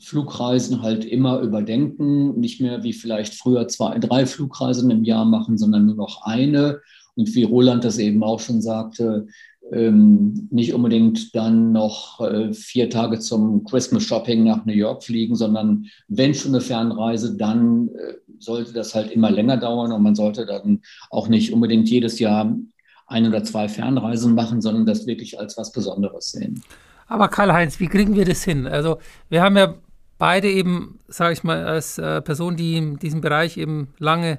Flugreisen 0.00 0.82
halt 0.82 1.04
immer 1.04 1.40
überdenken, 1.40 2.38
nicht 2.38 2.60
mehr 2.60 2.82
wie 2.82 2.92
vielleicht 2.92 3.34
früher 3.34 3.68
zwei, 3.68 3.98
drei 3.98 4.26
Flugreisen 4.26 4.90
im 4.90 5.04
Jahr 5.04 5.24
machen, 5.24 5.56
sondern 5.58 5.86
nur 5.86 5.94
noch 5.94 6.22
eine 6.24 6.80
und 7.16 7.34
wie 7.34 7.44
Roland 7.44 7.84
das 7.84 7.98
eben 7.98 8.22
auch 8.24 8.40
schon 8.40 8.60
sagte, 8.60 9.26
ähm, 9.72 10.48
nicht 10.50 10.74
unbedingt 10.74 11.34
dann 11.34 11.72
noch 11.72 12.20
äh, 12.20 12.52
vier 12.52 12.90
Tage 12.90 13.18
zum 13.18 13.64
Christmas 13.64 14.02
Shopping 14.02 14.44
nach 14.44 14.66
New 14.66 14.74
York 14.74 15.04
fliegen, 15.04 15.36
sondern 15.36 15.86
wenn 16.08 16.34
schon 16.34 16.52
eine 16.52 16.60
Fernreise, 16.60 17.36
dann 17.36 17.88
äh, 17.88 18.14
sollte 18.38 18.72
das 18.72 18.94
halt 18.94 19.10
immer 19.10 19.30
länger 19.30 19.56
dauern 19.56 19.92
und 19.92 20.02
man 20.02 20.14
sollte 20.14 20.44
dann 20.44 20.82
auch 21.10 21.28
nicht 21.28 21.52
unbedingt 21.52 21.88
jedes 21.88 22.18
Jahr 22.18 22.54
ein 23.06 23.26
oder 23.26 23.42
zwei 23.44 23.68
Fernreisen 23.68 24.34
machen, 24.34 24.60
sondern 24.60 24.86
das 24.86 25.06
wirklich 25.06 25.38
als 25.38 25.56
was 25.56 25.72
Besonderes 25.72 26.32
sehen. 26.32 26.62
Aber 27.06 27.28
Karl-Heinz, 27.28 27.80
wie 27.80 27.88
kriegen 27.88 28.14
wir 28.14 28.24
das 28.24 28.44
hin? 28.44 28.66
Also 28.66 28.98
wir 29.28 29.42
haben 29.42 29.56
ja 29.56 29.74
beide 30.24 30.50
eben, 30.50 31.00
sage 31.06 31.34
ich 31.34 31.44
mal, 31.44 31.66
als 31.66 31.98
äh, 31.98 32.22
Person, 32.22 32.56
die 32.56 32.78
in 32.78 32.98
diesem 32.98 33.20
Bereich 33.20 33.58
eben 33.58 33.88
lange 33.98 34.38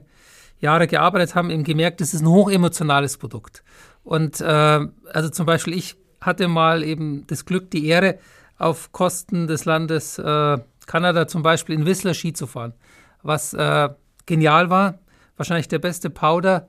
Jahre 0.60 0.88
gearbeitet 0.88 1.36
haben, 1.36 1.52
eben 1.52 1.63
gemerkt, 1.63 2.02
das 2.02 2.15
ist 2.15 2.21
ein 2.21 2.28
hochemotionales 2.28 3.19
Produkt. 3.19 3.63
Und 4.04 4.41
äh, 4.41 4.80
also 5.13 5.30
zum 5.30 5.45
Beispiel, 5.45 5.76
ich 5.76 5.95
hatte 6.19 6.48
mal 6.48 6.84
eben 6.84 7.28
das 7.28 7.45
Glück, 7.45 7.69
die 7.69 7.86
Ehre, 7.86 8.17
auf 8.58 8.93
Kosten 8.93 9.45
des 9.45 9.65
Landes 9.65 10.17
äh, 10.17 10.58
Kanada 10.88 11.28
zum 11.28 11.43
Beispiel 11.43 11.76
in 11.76 11.86
Whistler 11.86 12.15
Ski 12.15 12.34
zu 12.34 12.48
fahren, 12.48 12.74
was 13.21 13.54
äh, 13.54 13.89
genial 14.26 14.71
war. 14.71 14.98
Wahrscheinlich 15.38 15.67
der 15.67 15.78
beste 15.78 16.10
Powder, 16.10 16.67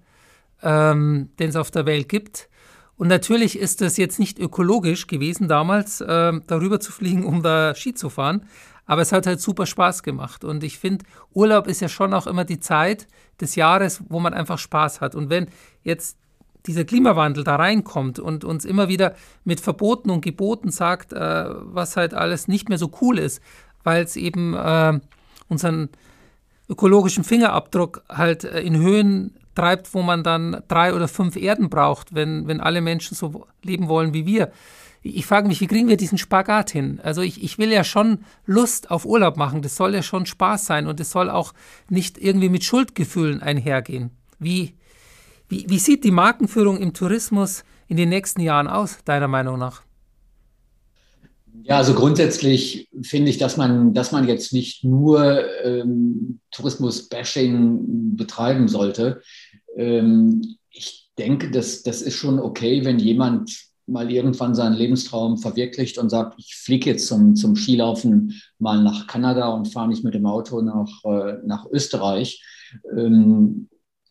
ähm, 0.63 1.31
den 1.39 1.49
es 1.49 1.57
auf 1.57 1.71
der 1.71 1.87
Welt 1.87 2.11
gibt. 2.11 2.51
Und 2.99 3.09
natürlich 3.09 3.59
ist 3.59 3.81
es 3.81 3.97
jetzt 3.97 4.19
nicht 4.19 4.39
ökologisch 4.39 5.07
gewesen, 5.07 5.49
damals 5.49 6.03
äh, 6.03 6.33
darüber 6.47 6.81
zu 6.81 6.93
fliegen, 6.93 7.25
um 7.31 7.43
da 7.43 7.75
Ski 7.75 7.95
zu 7.95 8.11
fahren. 8.11 8.47
Aber 8.87 9.03
es 9.03 9.13
hat 9.13 9.27
halt 9.27 9.41
super 9.41 9.67
Spaß 9.67 10.03
gemacht. 10.03 10.45
Und 10.45 10.63
ich 10.65 10.79
finde, 10.79 11.05
Urlaub 11.35 11.67
ist 11.67 11.81
ja 11.81 11.89
schon 11.89 12.15
auch 12.15 12.27
immer 12.27 12.45
die 12.45 12.61
Zeit 12.61 13.07
des 13.41 13.57
Jahres, 13.57 14.03
wo 14.09 14.21
man 14.21 14.33
einfach 14.33 14.59
Spaß 14.59 15.01
hat. 15.01 15.15
Und 15.15 15.29
wenn 15.29 15.49
jetzt 15.83 16.17
dieser 16.67 16.85
Klimawandel 16.85 17.45
da 17.45 17.57
reinkommt 17.57 18.19
und 18.19 18.45
uns 18.45 18.65
immer 18.65 18.89
wieder 18.89 19.15
mit 19.45 19.61
Verboten 19.61 20.11
und 20.11 20.23
Geboten 20.23 20.71
sagt, 20.71 21.13
äh, 21.13 21.45
was 21.49 21.97
halt 21.97 22.15
alles 22.15 22.49
nicht 22.49 22.69
mehr 22.69 22.79
so 22.79 22.91
cool 23.01 23.19
ist, 23.19 23.41
weil 23.85 24.05
es 24.05 24.17
eben 24.17 24.55
äh, 24.55 24.99
unseren 25.49 25.91
ökologischen 26.69 27.25
Fingerabdruck 27.25 28.03
halt 28.09 28.45
äh, 28.45 28.61
in 28.61 28.77
Höhen 28.79 29.37
treibt, 29.55 29.95
wo 29.95 30.03
man 30.03 30.23
dann 30.23 30.63
drei 30.69 30.93
oder 30.95 31.09
fünf 31.09 31.37
Erden 31.37 31.71
braucht, 31.71 32.15
wenn, 32.15 32.47
wenn 32.47 32.61
alle 32.61 32.81
Menschen 32.81 33.15
so 33.17 33.47
leben 33.63 33.89
wollen 33.89 34.13
wie 34.13 34.27
wir. 34.27 34.53
Ich 35.15 35.27
frage 35.27 35.47
mich, 35.47 35.61
wie 35.61 35.67
kriegen 35.67 35.89
wir 35.89 35.97
diesen 35.97 36.19
Spagat 36.19 36.71
hin? 36.71 37.01
Also 37.03 37.23
ich, 37.23 37.43
ich 37.43 37.59
will 37.59 37.71
ja 37.71 37.85
schon 37.85 38.19
Lust 38.45 38.91
auf 38.91 39.05
Urlaub 39.05 39.37
machen, 39.37 39.63
das 39.63 39.77
soll 39.77 39.95
ja 39.95 40.03
schon 40.03 40.27
Spaß 40.27 40.67
sein 40.67 40.87
und 40.87 40.99
es 41.01 41.11
soll 41.11 41.31
auch 41.31 41.55
nicht 41.89 42.19
irgendwie 42.19 42.49
mit 42.49 42.65
Schuldgefühlen 42.65 43.41
einhergehen. 43.41 44.11
Wie, 44.39 44.75
wie, 45.49 45.67
wie 45.69 45.79
sieht 45.79 46.05
die 46.05 46.11
Markenführung 46.11 46.79
im 46.79 46.93
Tourismus 46.93 47.65
in 47.89 47.97
den 47.97 48.09
nächsten 48.09 48.41
Jahren 48.41 48.67
aus, 48.67 48.99
deiner 49.05 49.29
Meinung 49.29 49.59
nach? 49.59 49.83
Ja, 51.63 51.79
also 51.79 51.95
grundsätzlich 51.95 52.89
finde 53.03 53.31
ich, 53.31 53.39
dass 53.39 53.57
man, 53.57 53.95
dass 53.95 54.13
man 54.13 54.29
jetzt 54.29 54.53
nicht 54.53 54.85
nur 54.85 55.45
ähm, 55.65 56.41
Tourismus-Bashing 56.51 58.17
betreiben 58.17 58.69
sollte. 58.69 59.23
Ähm, 59.77 60.57
ich 60.71 61.11
denke, 61.19 61.51
das, 61.51 61.83
das 61.83 62.03
ist 62.03 62.15
schon 62.15 62.39
okay, 62.39 62.85
wenn 62.85 62.99
jemand 62.99 63.67
mal 63.87 64.11
irgendwann 64.11 64.55
seinen 64.55 64.75
Lebenstraum 64.75 65.39
verwirklicht 65.39 65.99
und 65.99 66.11
sagt, 66.11 66.35
ich 66.39 66.57
fliege 66.57 66.91
jetzt 66.91 67.07
zum, 67.07 67.37
zum 67.37 67.55
Skilaufen 67.55 68.41
mal 68.59 68.83
nach 68.83 69.07
Kanada 69.07 69.49
und 69.49 69.73
fahre 69.73 69.89
nicht 69.89 70.05
mit 70.05 70.15
dem 70.15 70.27
Auto 70.27 70.61
nach, 70.61 71.05
äh, 71.05 71.39
nach 71.45 71.67
Österreich. 71.71 72.43
Ähm, 72.97 73.69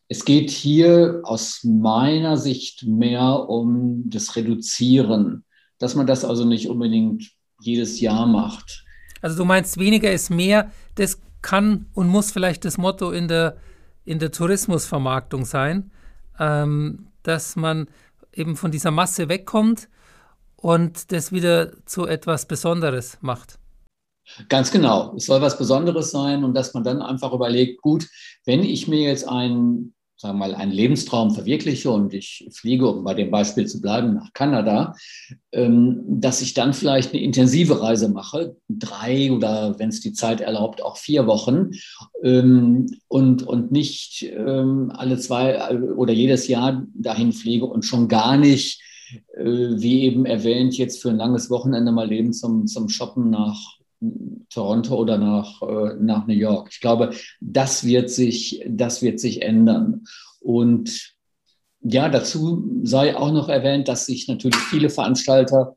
es 0.08 0.24
geht 0.24 0.50
hier 0.50 1.20
aus 1.24 1.64
meiner 1.64 2.36
Sicht 2.36 2.84
mehr 2.86 3.48
um 3.48 4.08
das 4.08 4.36
Reduzieren, 4.36 5.44
dass 5.78 5.94
man 5.94 6.06
das 6.06 6.24
also 6.24 6.44
nicht 6.44 6.68
unbedingt 6.68 7.30
jedes 7.60 8.00
Jahr 8.00 8.26
macht. 8.26 8.84
Also 9.20 9.36
du 9.36 9.44
meinst, 9.44 9.78
weniger 9.78 10.12
ist 10.12 10.30
mehr, 10.30 10.70
das 10.94 11.20
kann 11.42 11.86
und 11.94 12.08
muss 12.08 12.30
vielleicht 12.30 12.64
das 12.64 12.78
Motto 12.78 13.10
in 13.10 13.28
der, 13.28 13.56
in 14.04 14.18
der 14.18 14.30
Tourismusvermarktung 14.30 15.44
sein, 15.44 15.90
ähm, 16.38 17.08
dass 17.22 17.56
man 17.56 17.88
eben 18.36 18.56
von 18.56 18.70
dieser 18.70 18.90
Masse 18.90 19.28
wegkommt 19.28 19.88
und 20.56 21.12
das 21.12 21.32
wieder 21.32 21.84
zu 21.86 22.06
etwas 22.06 22.46
Besonderes 22.46 23.18
macht. 23.20 23.58
Ganz 24.48 24.70
genau. 24.70 25.14
Es 25.16 25.26
soll 25.26 25.40
was 25.40 25.58
Besonderes 25.58 26.10
sein 26.10 26.44
und 26.44 26.54
dass 26.54 26.74
man 26.74 26.82
dann 26.82 27.00
einfach 27.00 27.32
überlegt, 27.32 27.80
gut, 27.82 28.08
wenn 28.44 28.62
ich 28.62 28.88
mir 28.88 29.00
jetzt 29.00 29.28
ein 29.28 29.94
sagen 30.18 30.38
wir 30.38 30.48
mal, 30.48 30.54
einen 30.54 30.72
Lebenstraum 30.72 31.32
verwirkliche 31.32 31.90
und 31.90 32.14
ich 32.14 32.48
fliege, 32.52 32.88
um 32.88 33.04
bei 33.04 33.12
dem 33.12 33.30
Beispiel 33.30 33.66
zu 33.66 33.80
bleiben, 33.82 34.14
nach 34.14 34.32
Kanada, 34.32 34.94
ähm, 35.52 36.02
dass 36.06 36.40
ich 36.40 36.54
dann 36.54 36.72
vielleicht 36.72 37.12
eine 37.12 37.22
intensive 37.22 37.82
Reise 37.82 38.08
mache, 38.08 38.56
drei 38.68 39.30
oder 39.30 39.78
wenn 39.78 39.90
es 39.90 40.00
die 40.00 40.14
Zeit 40.14 40.40
erlaubt, 40.40 40.82
auch 40.82 40.96
vier 40.96 41.26
Wochen 41.26 41.72
ähm, 42.22 42.86
und, 43.08 43.42
und 43.42 43.72
nicht 43.72 44.22
ähm, 44.22 44.90
alle 44.94 45.18
zwei 45.18 45.78
oder 45.78 46.14
jedes 46.14 46.48
Jahr 46.48 46.86
dahin 46.94 47.32
fliege 47.32 47.66
und 47.66 47.84
schon 47.84 48.08
gar 48.08 48.38
nicht, 48.38 48.80
äh, 49.36 49.44
wie 49.44 50.02
eben 50.04 50.24
erwähnt, 50.24 50.78
jetzt 50.78 51.02
für 51.02 51.10
ein 51.10 51.18
langes 51.18 51.50
Wochenende 51.50 51.92
mal 51.92 52.10
eben 52.10 52.32
zum, 52.32 52.66
zum 52.66 52.88
Shoppen 52.88 53.28
nach 53.28 53.76
Toronto 54.50 54.96
oder 54.96 55.18
nach, 55.18 55.62
äh, 55.62 55.94
nach 55.98 56.26
New 56.26 56.34
York. 56.34 56.68
Ich 56.72 56.80
glaube, 56.80 57.10
das 57.40 57.84
wird 57.84 58.10
sich, 58.10 58.62
das 58.68 59.02
wird 59.02 59.20
sich 59.20 59.42
ändern. 59.42 60.04
Und 60.40 61.14
ja, 61.80 62.08
dazu 62.08 62.80
sei 62.82 63.16
auch 63.16 63.32
noch 63.32 63.48
erwähnt, 63.48 63.88
dass 63.88 64.06
sich 64.06 64.28
natürlich 64.28 64.56
viele 64.56 64.90
Veranstalter 64.90 65.74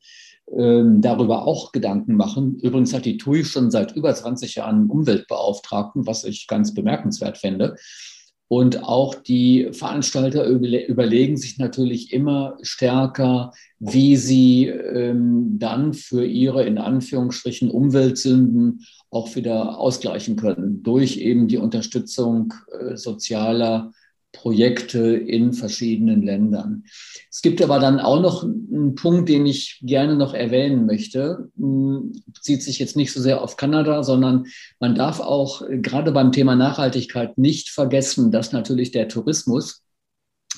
ähm, 0.57 1.01
darüber 1.01 1.45
auch 1.45 1.71
Gedanken 1.71 2.15
machen. 2.15 2.59
Übrigens 2.61 2.93
hat 2.93 3.05
die 3.05 3.17
TUI 3.17 3.43
schon 3.43 3.69
seit 3.69 3.95
über 3.95 4.13
20 4.13 4.55
Jahren 4.55 4.75
einen 4.75 4.89
Umweltbeauftragten, 4.89 6.07
was 6.07 6.23
ich 6.23 6.47
ganz 6.47 6.73
bemerkenswert 6.73 7.37
finde. 7.37 7.75
Und 8.49 8.83
auch 8.83 9.13
die 9.13 9.69
Veranstalter 9.73 10.43
überlegen 10.43 11.37
sich 11.37 11.59
natürlich 11.59 12.11
immer 12.11 12.57
stärker, 12.63 13.53
wie 13.77 14.17
sie 14.17 14.65
ähm, 14.65 15.59
dann 15.59 15.93
für 15.93 16.25
ihre 16.25 16.65
in 16.65 16.79
Anführungsstrichen 16.79 17.69
Umweltsünden 17.69 18.87
auch 19.11 19.35
wieder 19.35 19.77
ausgleichen 19.77 20.35
können 20.35 20.81
durch 20.81 21.17
eben 21.17 21.47
die 21.47 21.57
Unterstützung 21.57 22.55
äh, 22.71 22.97
sozialer 22.97 23.91
Projekte 24.31 24.99
in 25.15 25.53
verschiedenen 25.53 26.21
Ländern. 26.21 26.83
Es 27.31 27.41
gibt 27.41 27.61
aber 27.61 27.79
dann 27.79 27.99
auch 27.99 28.21
noch 28.21 28.43
einen 28.43 28.95
Punkt, 28.95 29.27
den 29.27 29.45
ich 29.45 29.79
gerne 29.81 30.15
noch 30.15 30.33
erwähnen 30.33 30.85
möchte. 30.85 31.49
Hm, 31.57 32.13
bezieht 32.27 32.63
sich 32.63 32.79
jetzt 32.79 32.95
nicht 32.95 33.11
so 33.11 33.21
sehr 33.21 33.41
auf 33.41 33.57
Kanada, 33.57 34.03
sondern 34.03 34.45
man 34.79 34.95
darf 34.95 35.19
auch 35.19 35.63
gerade 35.67 36.11
beim 36.11 36.31
Thema 36.31 36.55
Nachhaltigkeit 36.55 37.37
nicht 37.37 37.69
vergessen, 37.69 38.31
dass 38.31 38.51
natürlich 38.51 38.91
der 38.91 39.07
Tourismus 39.07 39.83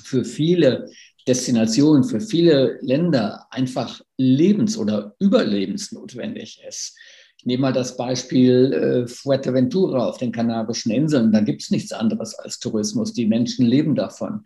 für 0.03 0.25
viele 0.25 0.89
Destinationen, 1.27 2.03
für 2.03 2.19
viele 2.19 2.79
Länder 2.81 3.47
einfach 3.51 4.01
lebens- 4.17 4.77
oder 4.77 5.15
überlebensnotwendig 5.19 6.61
ist. 6.67 6.97
Ich 7.41 7.47
nehme 7.47 7.61
mal 7.61 7.73
das 7.73 7.97
Beispiel 7.97 8.71
äh, 8.71 9.07
Fuerteventura 9.07 10.07
auf 10.07 10.19
den 10.19 10.31
Kanarischen 10.31 10.91
Inseln. 10.91 11.31
Da 11.31 11.39
gibt 11.39 11.63
es 11.63 11.71
nichts 11.71 11.91
anderes 11.91 12.35
als 12.35 12.59
Tourismus. 12.59 13.13
Die 13.13 13.25
Menschen 13.25 13.65
leben 13.65 13.95
davon. 13.95 14.41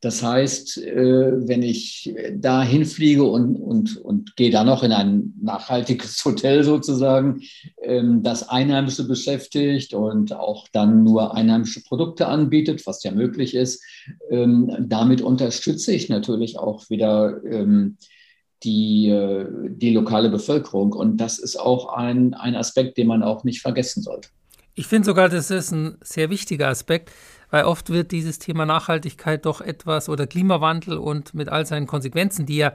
Das 0.00 0.20
heißt, 0.20 0.78
äh, 0.78 1.46
wenn 1.46 1.62
ich 1.62 2.12
da 2.34 2.64
hinfliege 2.64 3.22
und, 3.22 3.54
und, 3.54 3.98
und 3.98 4.34
gehe 4.34 4.50
da 4.50 4.64
noch 4.64 4.82
in 4.82 4.90
ein 4.90 5.32
nachhaltiges 5.40 6.20
Hotel 6.24 6.64
sozusagen, 6.64 7.40
ähm, 7.84 8.24
das 8.24 8.48
Einheimische 8.48 9.06
beschäftigt 9.06 9.94
und 9.94 10.32
auch 10.32 10.66
dann 10.72 11.04
nur 11.04 11.36
einheimische 11.36 11.84
Produkte 11.84 12.26
anbietet, 12.26 12.84
was 12.84 13.04
ja 13.04 13.12
möglich 13.12 13.54
ist, 13.54 13.80
ähm, 14.28 14.74
damit 14.88 15.22
unterstütze 15.22 15.92
ich 15.92 16.08
natürlich 16.08 16.58
auch 16.58 16.90
wieder 16.90 17.44
ähm, 17.44 17.96
die, 18.62 19.08
äh, 19.08 19.46
die 19.68 19.92
lokale 19.92 20.30
Bevölkerung. 20.30 20.92
Und 20.92 21.16
das 21.18 21.38
ist 21.38 21.56
auch 21.56 21.92
ein, 21.94 22.34
ein 22.34 22.54
Aspekt, 22.54 22.98
den 22.98 23.06
man 23.06 23.22
auch 23.22 23.44
nicht 23.44 23.62
vergessen 23.62 24.02
sollte. 24.02 24.28
Ich 24.74 24.86
finde 24.86 25.06
sogar, 25.06 25.28
das 25.28 25.50
ist 25.50 25.72
ein 25.72 25.98
sehr 26.02 26.30
wichtiger 26.30 26.68
Aspekt, 26.68 27.10
weil 27.50 27.64
oft 27.64 27.90
wird 27.90 28.12
dieses 28.12 28.38
Thema 28.38 28.66
Nachhaltigkeit 28.66 29.44
doch 29.44 29.60
etwas 29.60 30.08
oder 30.08 30.26
Klimawandel 30.26 30.96
und 30.98 31.34
mit 31.34 31.48
all 31.48 31.66
seinen 31.66 31.86
Konsequenzen, 31.86 32.46
die 32.46 32.56
ja, 32.56 32.72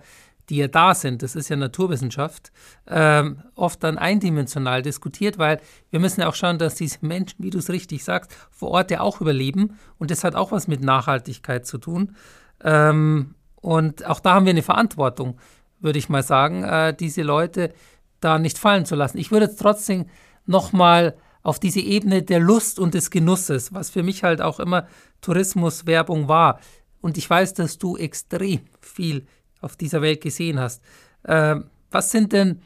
die 0.49 0.57
ja 0.57 0.67
da 0.67 0.93
sind, 0.93 1.23
das 1.23 1.35
ist 1.35 1.49
ja 1.49 1.55
Naturwissenschaft, 1.55 2.51
ähm, 2.87 3.41
oft 3.55 3.83
dann 3.83 3.97
eindimensional 3.97 4.81
diskutiert, 4.81 5.37
weil 5.37 5.59
wir 5.89 5.99
müssen 5.99 6.21
ja 6.21 6.27
auch 6.27 6.35
schauen, 6.35 6.59
dass 6.59 6.75
diese 6.75 6.99
Menschen, 7.01 7.43
wie 7.43 7.49
du 7.49 7.57
es 7.57 7.69
richtig 7.69 8.03
sagst, 8.03 8.31
vor 8.51 8.69
Ort 8.71 8.91
ja 8.91 8.99
auch 8.99 9.21
überleben 9.21 9.79
und 9.97 10.11
das 10.11 10.23
hat 10.23 10.35
auch 10.35 10.51
was 10.51 10.67
mit 10.67 10.83
Nachhaltigkeit 10.83 11.65
zu 11.65 11.77
tun. 11.79 12.15
Ähm, 12.63 13.33
und 13.55 14.05
auch 14.05 14.19
da 14.19 14.35
haben 14.35 14.45
wir 14.45 14.51
eine 14.51 14.61
Verantwortung 14.61 15.39
würde 15.85 15.99
ich 15.99 16.09
mal 16.09 16.23
sagen, 16.23 16.63
äh, 16.63 16.93
diese 16.93 17.21
Leute 17.21 17.73
da 18.19 18.37
nicht 18.37 18.57
fallen 18.57 18.85
zu 18.85 18.95
lassen. 18.95 19.17
Ich 19.17 19.31
würde 19.31 19.55
trotzdem 19.55 20.07
nochmal 20.45 21.15
auf 21.43 21.59
diese 21.59 21.79
Ebene 21.79 22.23
der 22.23 22.39
Lust 22.39 22.79
und 22.79 22.93
des 22.95 23.11
Genusses, 23.11 23.73
was 23.73 23.89
für 23.91 24.03
mich 24.03 24.23
halt 24.23 24.41
auch 24.41 24.59
immer 24.59 24.87
Tourismuswerbung 25.21 26.27
war. 26.27 26.59
und 27.01 27.19
ich 27.19 27.29
weiß, 27.29 27.53
dass 27.53 27.77
du 27.77 27.97
extrem 27.97 28.61
viel 28.81 29.27
auf 29.61 29.75
dieser 29.75 30.01
Welt 30.01 30.21
gesehen 30.21 30.59
hast. 30.59 30.81
Äh, 31.21 31.57
was 31.91 32.09
sind 32.09 32.33
denn, 32.33 32.61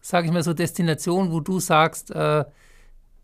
sage 0.00 0.28
ich 0.28 0.32
mal 0.32 0.44
so, 0.44 0.54
Destinationen, 0.54 1.32
wo 1.32 1.40
du 1.40 1.58
sagst, 1.58 2.12
äh, 2.12 2.44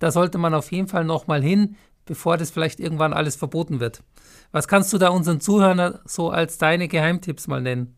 da 0.01 0.11
sollte 0.11 0.39
man 0.39 0.55
auf 0.55 0.73
jeden 0.73 0.89
Fall 0.89 1.05
nochmal 1.05 1.41
hin, 1.41 1.77
bevor 2.05 2.37
das 2.37 2.51
vielleicht 2.51 2.81
irgendwann 2.81 3.13
alles 3.13 3.37
verboten 3.37 3.79
wird? 3.79 4.03
Was 4.51 4.67
kannst 4.67 4.93
du 4.93 4.99
da 4.99 5.11
unseren 5.11 5.41
Zuhörern 5.41 6.01
so 6.05 6.31
als 6.31 6.59
deine 6.59 6.89
Geheimtipps 6.89 7.47
mal 7.47 7.61
nennen? 7.63 7.97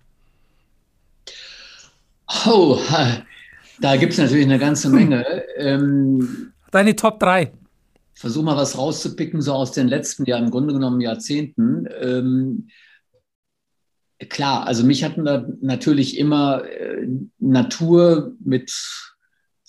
Oh, 2.46 2.78
da 3.80 3.96
gibt 3.96 4.12
es 4.12 4.18
natürlich 4.18 4.46
eine 4.46 4.58
ganze 4.58 4.90
Menge. 4.90 5.44
Ähm, 5.56 6.52
Deine 6.70 6.94
Top 6.96 7.20
3. 7.20 7.52
Versuch 8.14 8.42
mal 8.42 8.56
was 8.56 8.76
rauszupicken, 8.76 9.40
so 9.40 9.52
aus 9.52 9.72
den 9.72 9.88
letzten 9.88 10.24
Jahren, 10.24 10.44
im 10.44 10.50
Grunde 10.50 10.74
genommen 10.74 11.00
Jahrzehnten. 11.00 11.88
Ähm, 12.00 12.68
klar, 14.28 14.66
also 14.66 14.84
mich 14.84 15.04
hat 15.04 15.16
natürlich 15.16 16.18
immer 16.18 16.64
äh, 16.64 17.06
Natur 17.38 18.32
mit 18.44 18.72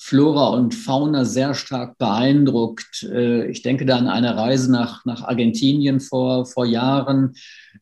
Flora 0.02 0.48
und 0.48 0.74
Fauna 0.74 1.26
sehr 1.26 1.54
stark 1.54 1.98
beeindruckt. 1.98 3.04
Äh, 3.04 3.48
ich 3.52 3.64
denke 3.64 3.86
da 3.86 3.98
an 3.98 4.08
eine 4.08 4.38
Reise 4.38 4.72
nach, 4.72 5.04
nach 5.04 5.24
Argentinien 5.24 6.00
vor, 6.00 6.46
vor 6.46 6.66
Jahren, 6.66 7.34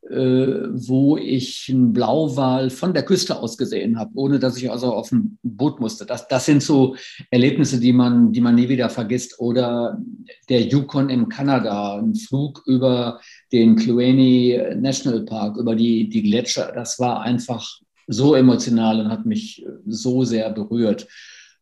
äh, 0.09 0.15
wo 0.15 1.15
ich 1.17 1.67
einen 1.69 1.93
Blauwal 1.93 2.71
von 2.71 2.95
der 2.95 3.03
Küste 3.03 3.37
aus 3.37 3.55
gesehen 3.55 3.99
habe, 3.99 4.11
ohne 4.15 4.39
dass 4.39 4.57
ich 4.57 4.71
also 4.71 4.93
auf 4.93 5.11
ein 5.11 5.37
Boot 5.43 5.79
musste. 5.79 6.07
Das, 6.07 6.27
das 6.27 6.47
sind 6.47 6.63
so 6.63 6.95
Erlebnisse, 7.29 7.79
die 7.79 7.93
man, 7.93 8.31
die 8.31 8.41
man 8.41 8.55
nie 8.55 8.67
wieder 8.67 8.89
vergisst. 8.89 9.39
Oder 9.39 10.01
der 10.49 10.63
Yukon 10.63 11.11
in 11.11 11.29
Kanada, 11.29 11.99
ein 11.99 12.15
Flug 12.15 12.63
über 12.65 13.21
den 13.51 13.75
Kluane 13.75 14.75
National 14.75 15.23
Park, 15.23 15.57
über 15.57 15.75
die, 15.75 16.09
die 16.09 16.23
Gletscher. 16.23 16.71
Das 16.73 16.97
war 16.97 17.21
einfach 17.21 17.79
so 18.07 18.33
emotional 18.33 19.01
und 19.01 19.09
hat 19.09 19.27
mich 19.27 19.63
so 19.85 20.23
sehr 20.23 20.49
berührt. 20.49 21.07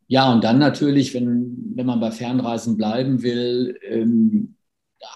Ja, 0.08 0.32
und 0.32 0.44
dann 0.44 0.60
natürlich, 0.60 1.14
wenn, 1.14 1.56
wenn 1.76 1.86
man 1.86 2.00
bei 2.00 2.12
Fernreisen 2.12 2.78
bleiben 2.78 3.24
will, 3.24 3.78
ähm, 3.88 4.56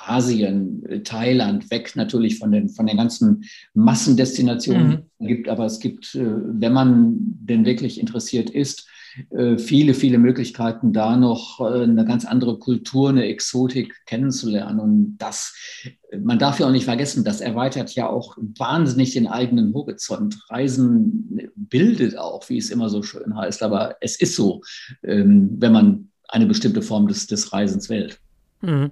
Asien, 0.05 1.03
Thailand, 1.03 1.71
weg 1.71 1.95
natürlich 1.95 2.37
von 2.37 2.51
den, 2.51 2.69
von 2.69 2.85
den 2.85 2.97
ganzen 2.97 3.43
Massendestinationen 3.73 5.09
mhm. 5.19 5.27
gibt, 5.27 5.49
aber 5.49 5.65
es 5.65 5.79
gibt, 5.79 6.15
äh, 6.15 6.25
wenn 6.25 6.73
man 6.73 7.17
denn 7.19 7.65
wirklich 7.65 7.99
interessiert 7.99 8.49
ist, 8.49 8.81
äh, 8.81 8.98
viele, 9.57 9.93
viele 9.93 10.17
Möglichkeiten, 10.17 10.93
da 10.93 11.15
noch 11.17 11.59
äh, 11.59 11.83
eine 11.83 12.05
ganz 12.05 12.25
andere 12.25 12.57
Kultur, 12.59 13.09
eine 13.09 13.25
Exotik 13.25 14.05
kennenzulernen. 14.05 14.79
Und 14.79 15.17
das, 15.17 15.55
man 16.21 16.39
darf 16.39 16.59
ja 16.59 16.67
auch 16.67 16.71
nicht 16.71 16.85
vergessen, 16.85 17.23
das 17.23 17.41
erweitert 17.41 17.95
ja 17.95 18.07
auch 18.07 18.37
wahnsinnig 18.57 19.13
den 19.13 19.27
eigenen 19.27 19.73
Horizont. 19.73 20.39
Reisen 20.49 21.51
bildet 21.55 22.17
auch, 22.17 22.47
wie 22.49 22.57
es 22.57 22.69
immer 22.69 22.89
so 22.89 23.03
schön 23.03 23.35
heißt, 23.35 23.63
aber 23.63 23.95
es 24.01 24.19
ist 24.19 24.35
so, 24.35 24.61
ähm, 25.03 25.55
wenn 25.59 25.71
man 25.71 26.09
eine 26.27 26.45
bestimmte 26.45 26.81
Form 26.81 27.07
des, 27.07 27.27
des 27.27 27.51
Reisens 27.51 27.89
wählt. 27.89 28.19
Mhm. 28.61 28.91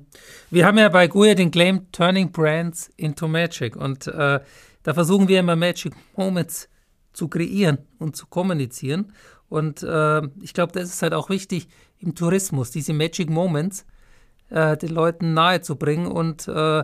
Wir 0.49 0.65
haben 0.65 0.77
ja 0.77 0.89
bei 0.89 1.07
Goya 1.07 1.35
den 1.35 1.51
Claim 1.51 1.91
Turning 1.91 2.31
Brands 2.31 2.89
into 2.97 3.27
Magic 3.27 3.75
und 3.75 4.07
äh, 4.07 4.39
da 4.83 4.93
versuchen 4.93 5.27
wir 5.27 5.39
immer 5.39 5.55
Magic 5.55 5.93
Moments 6.15 6.69
zu 7.11 7.27
kreieren 7.27 7.79
und 7.99 8.15
zu 8.15 8.27
kommunizieren. 8.27 9.11
Und 9.49 9.83
äh, 9.83 10.21
ich 10.41 10.53
glaube, 10.53 10.73
das 10.73 10.89
ist 10.89 11.01
halt 11.01 11.13
auch 11.13 11.29
wichtig 11.29 11.67
im 11.99 12.15
Tourismus, 12.15 12.71
diese 12.71 12.93
Magic 12.93 13.29
Moments 13.29 13.85
äh, 14.49 14.77
den 14.77 14.89
Leuten 14.89 15.33
nahezubringen 15.33 16.07
und, 16.07 16.47
äh, 16.47 16.83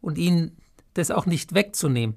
und 0.00 0.18
ihnen 0.18 0.56
das 0.94 1.10
auch 1.10 1.26
nicht 1.26 1.54
wegzunehmen. 1.54 2.16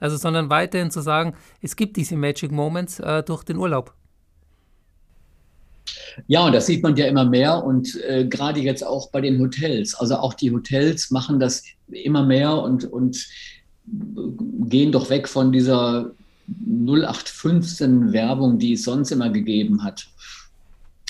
Also, 0.00 0.16
sondern 0.16 0.50
weiterhin 0.50 0.90
zu 0.90 1.00
sagen, 1.00 1.34
es 1.60 1.76
gibt 1.76 1.96
diese 1.96 2.16
Magic 2.16 2.52
Moments 2.52 3.00
äh, 3.00 3.22
durch 3.22 3.44
den 3.44 3.56
Urlaub. 3.56 3.94
Ja, 6.26 6.44
und 6.44 6.52
das 6.52 6.66
sieht 6.66 6.82
man 6.82 6.96
ja 6.96 7.06
immer 7.06 7.24
mehr 7.24 7.64
und 7.64 7.98
äh, 8.02 8.26
gerade 8.26 8.60
jetzt 8.60 8.84
auch 8.84 9.10
bei 9.10 9.20
den 9.20 9.40
Hotels. 9.40 9.94
Also 9.94 10.16
auch 10.16 10.34
die 10.34 10.52
Hotels 10.52 11.10
machen 11.10 11.40
das 11.40 11.64
immer 11.88 12.24
mehr 12.24 12.54
und, 12.54 12.84
und 12.84 13.26
gehen 13.86 14.92
doch 14.92 15.08
weg 15.10 15.28
von 15.28 15.50
dieser 15.50 16.10
0815 16.48 18.12
Werbung, 18.12 18.58
die 18.58 18.72
es 18.74 18.84
sonst 18.84 19.10
immer 19.10 19.30
gegeben 19.30 19.84
hat. 19.84 20.08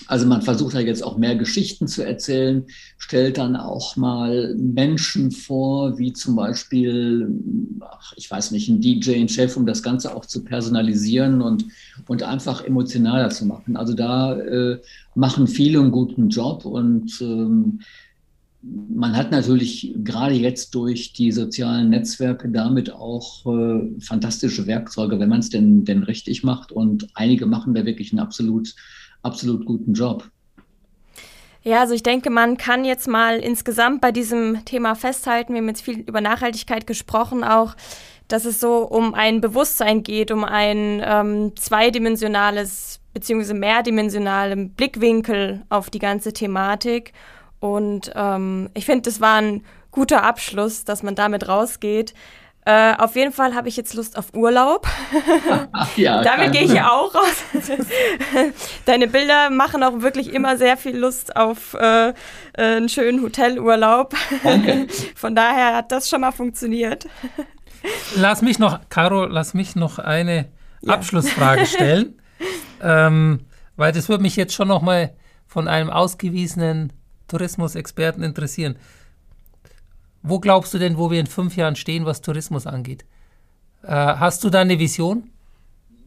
Also 0.07 0.27
man 0.27 0.43
versucht 0.43 0.75
ja 0.75 0.81
jetzt 0.81 1.03
auch 1.03 1.19
mehr 1.19 1.37
Geschichten 1.37 1.89
zu 1.89 2.03
erzählen, 2.03 2.65
stellt 2.99 3.37
dann 3.37 3.57
auch 3.57 3.97
mal 3.97 4.55
Menschen 4.55 5.31
vor, 5.31 5.99
wie 5.99 6.13
zum 6.13 6.37
Beispiel, 6.37 7.29
ach, 7.81 8.15
ich 8.17 8.31
weiß 8.31 8.53
nicht, 8.53 8.69
ein 8.69 8.81
DJ, 8.81 9.17
ein 9.17 9.29
Chef, 9.29 9.57
um 9.57 9.67
das 9.67 9.83
Ganze 9.83 10.15
auch 10.15 10.25
zu 10.25 10.45
personalisieren 10.45 11.43
und, 11.43 11.67
und 12.07 12.23
einfach 12.23 12.65
emotionaler 12.65 13.31
zu 13.31 13.45
machen. 13.45 13.77
Also 13.77 13.93
da 13.93 14.39
äh, 14.39 14.81
machen 15.15 15.47
viele 15.47 15.81
einen 15.81 15.91
guten 15.91 16.29
Job 16.31 16.65
und 16.65 17.21
ähm, 17.21 17.81
man 18.63 19.17
hat 19.17 19.31
natürlich 19.31 19.95
gerade 19.99 20.35
jetzt 20.35 20.75
durch 20.75 21.13
die 21.13 21.31
sozialen 21.31 21.91
Netzwerke 21.91 22.49
damit 22.49 22.93
auch 22.93 23.47
äh, 23.47 24.01
fantastische 24.01 24.67
Werkzeuge, 24.67 25.21
wenn 25.21 25.29
man 25.29 25.41
es 25.41 25.51
denn, 25.51 25.85
denn 25.85 26.03
richtig 26.03 26.43
macht. 26.43 26.73
Und 26.73 27.09
einige 27.15 27.47
machen 27.47 27.75
da 27.75 27.85
wirklich 27.85 28.13
einen 28.13 28.21
absolut, 28.21 28.75
absolut 29.23 29.65
guten 29.65 29.95
Job. 29.95 30.29
Ja, 31.63 31.81
also 31.81 31.95
ich 31.95 32.03
denke, 32.03 32.31
man 32.31 32.57
kann 32.57 32.85
jetzt 32.85 33.09
mal 33.09 33.39
insgesamt 33.39 34.01
bei 34.01 34.11
diesem 34.11 34.65
Thema 34.65 34.95
festhalten, 34.95 35.53
wir 35.53 35.61
haben 35.61 35.69
jetzt 35.69 35.83
viel 35.83 36.01
über 36.01 36.21
Nachhaltigkeit 36.21 36.87
gesprochen, 36.87 37.45
auch, 37.45 37.77
dass 38.27 38.45
es 38.45 38.61
so 38.61 38.87
um 38.87 39.15
ein 39.15 39.41
Bewusstsein 39.41 40.03
geht, 40.03 40.31
um 40.31 40.45
ein 40.45 41.03
ähm, 41.05 41.53
zweidimensionales 41.57 43.01
bzw. 43.13 43.55
mehrdimensionalen 43.55 44.71
Blickwinkel 44.71 45.63
auf 45.69 45.91
die 45.91 45.99
ganze 45.99 46.33
Thematik. 46.33 47.13
Und 47.61 48.13
ähm, 48.15 48.71
ich 48.75 48.87
finde, 48.87 49.03
das 49.03 49.21
war 49.21 49.37
ein 49.37 49.65
guter 49.91 50.23
Abschluss, 50.23 50.85
dass 50.85 51.03
man 51.03 51.15
damit 51.15 51.49
rausgeht. 51.49 52.15
Äh, 52.69 52.97
auf 52.99 53.17
jeden 53.17 53.33
Fall 53.33 53.55
habe 53.55 53.69
ich 53.71 53.79
jetzt 53.79 53.95
Lust 53.95 54.19
auf 54.19 54.35
Urlaub. 54.35 54.87
ja, 55.97 56.23
Damit 56.23 56.53
gehe 56.53 56.65
ich 56.65 56.73
ja 56.73 56.91
auch 56.91 57.15
raus. 57.15 57.45
Deine 58.85 59.09
Bilder 59.09 59.49
machen 59.49 59.83
auch 59.83 60.03
wirklich 60.03 60.35
immer 60.35 60.59
sehr 60.59 60.77
viel 60.77 60.95
Lust 60.95 61.35
auf 61.35 61.73
äh, 61.73 62.13
einen 62.53 62.91
schönen 62.91 63.23
Hotelurlaub. 63.23 64.15
Danke. 64.45 64.87
Von 65.15 65.35
daher 65.35 65.77
hat 65.77 65.93
das 65.93 66.11
schon 66.11 66.21
mal 66.21 66.33
funktioniert. 66.33 67.07
Lass 68.17 68.43
mich 68.43 68.59
noch, 68.59 68.81
Caro, 68.91 69.25
lass 69.25 69.55
mich 69.55 69.75
noch 69.75 69.99
eine 69.99 70.51
ja. 70.83 70.93
Abschlussfrage 70.93 71.65
stellen. 71.65 72.21
ähm, 72.83 73.47
weil 73.77 73.93
das 73.93 74.11
würde 74.11 74.23
mich 74.23 74.37
jetzt 74.37 74.53
schon 74.53 74.69
noch 74.69 74.83
mal 74.83 75.15
von 75.47 75.69
einem 75.69 75.89
ausgewiesenen 75.89 76.93
Tourismusexperten 77.29 78.23
interessieren. 78.23 78.77
Wo 80.23 80.41
glaubst 80.41 80.75
du 80.75 80.79
denn, 80.79 80.99
wo 80.99 81.11
wir 81.11 81.21
in 81.21 81.27
fünf 81.27 81.57
Jahren 81.57 81.77
stehen, 81.77 82.05
was 82.05 82.21
Tourismus 82.21 82.67
angeht? 82.67 83.07
Äh, 83.83 83.89
hast 83.89 84.45
du 84.45 84.51
da 84.51 84.61
eine 84.61 84.79
Vision? 84.79 85.31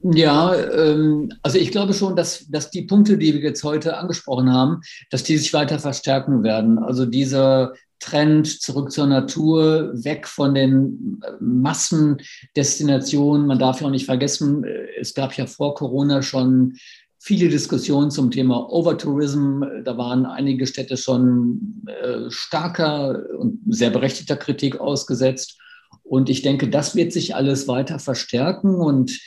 Ja, 0.03 0.55
ähm, 0.55 1.31
also 1.43 1.59
ich 1.59 1.69
glaube 1.71 1.93
schon, 1.93 2.15
dass, 2.15 2.47
dass 2.49 2.71
die 2.71 2.81
Punkte, 2.83 3.17
die 3.17 3.33
wir 3.33 3.41
jetzt 3.41 3.63
heute 3.63 3.97
angesprochen 3.97 4.51
haben, 4.51 4.81
dass 5.11 5.23
die 5.23 5.37
sich 5.37 5.53
weiter 5.53 5.79
verstärken 5.79 6.43
werden. 6.43 6.79
Also 6.79 7.05
dieser 7.05 7.73
Trend 7.99 8.61
zurück 8.61 8.91
zur 8.91 9.05
Natur, 9.05 9.91
weg 9.93 10.27
von 10.27 10.55
den 10.55 11.21
Massendestinationen. 11.39 13.45
Man 13.45 13.59
darf 13.59 13.79
ja 13.79 13.85
auch 13.87 13.91
nicht 13.91 14.07
vergessen, 14.07 14.63
äh, 14.63 14.87
es 14.99 15.13
gab 15.13 15.37
ja 15.37 15.45
vor 15.45 15.75
Corona 15.75 16.23
schon 16.23 16.77
viele 17.23 17.49
Diskussionen 17.49 18.09
zum 18.09 18.31
Thema 18.31 18.67
Overtourism. 18.71 19.61
Da 19.85 19.95
waren 19.95 20.25
einige 20.25 20.65
Städte 20.65 20.97
schon 20.97 21.85
äh, 21.85 22.29
starker 22.29 23.25
und 23.37 23.59
sehr 23.69 23.91
berechtigter 23.91 24.35
Kritik 24.35 24.79
ausgesetzt. 24.79 25.59
Und 26.01 26.31
ich 26.31 26.41
denke, 26.41 26.67
das 26.67 26.95
wird 26.95 27.13
sich 27.13 27.35
alles 27.35 27.67
weiter 27.67 27.99
verstärken 27.99 28.75
und 28.75 29.19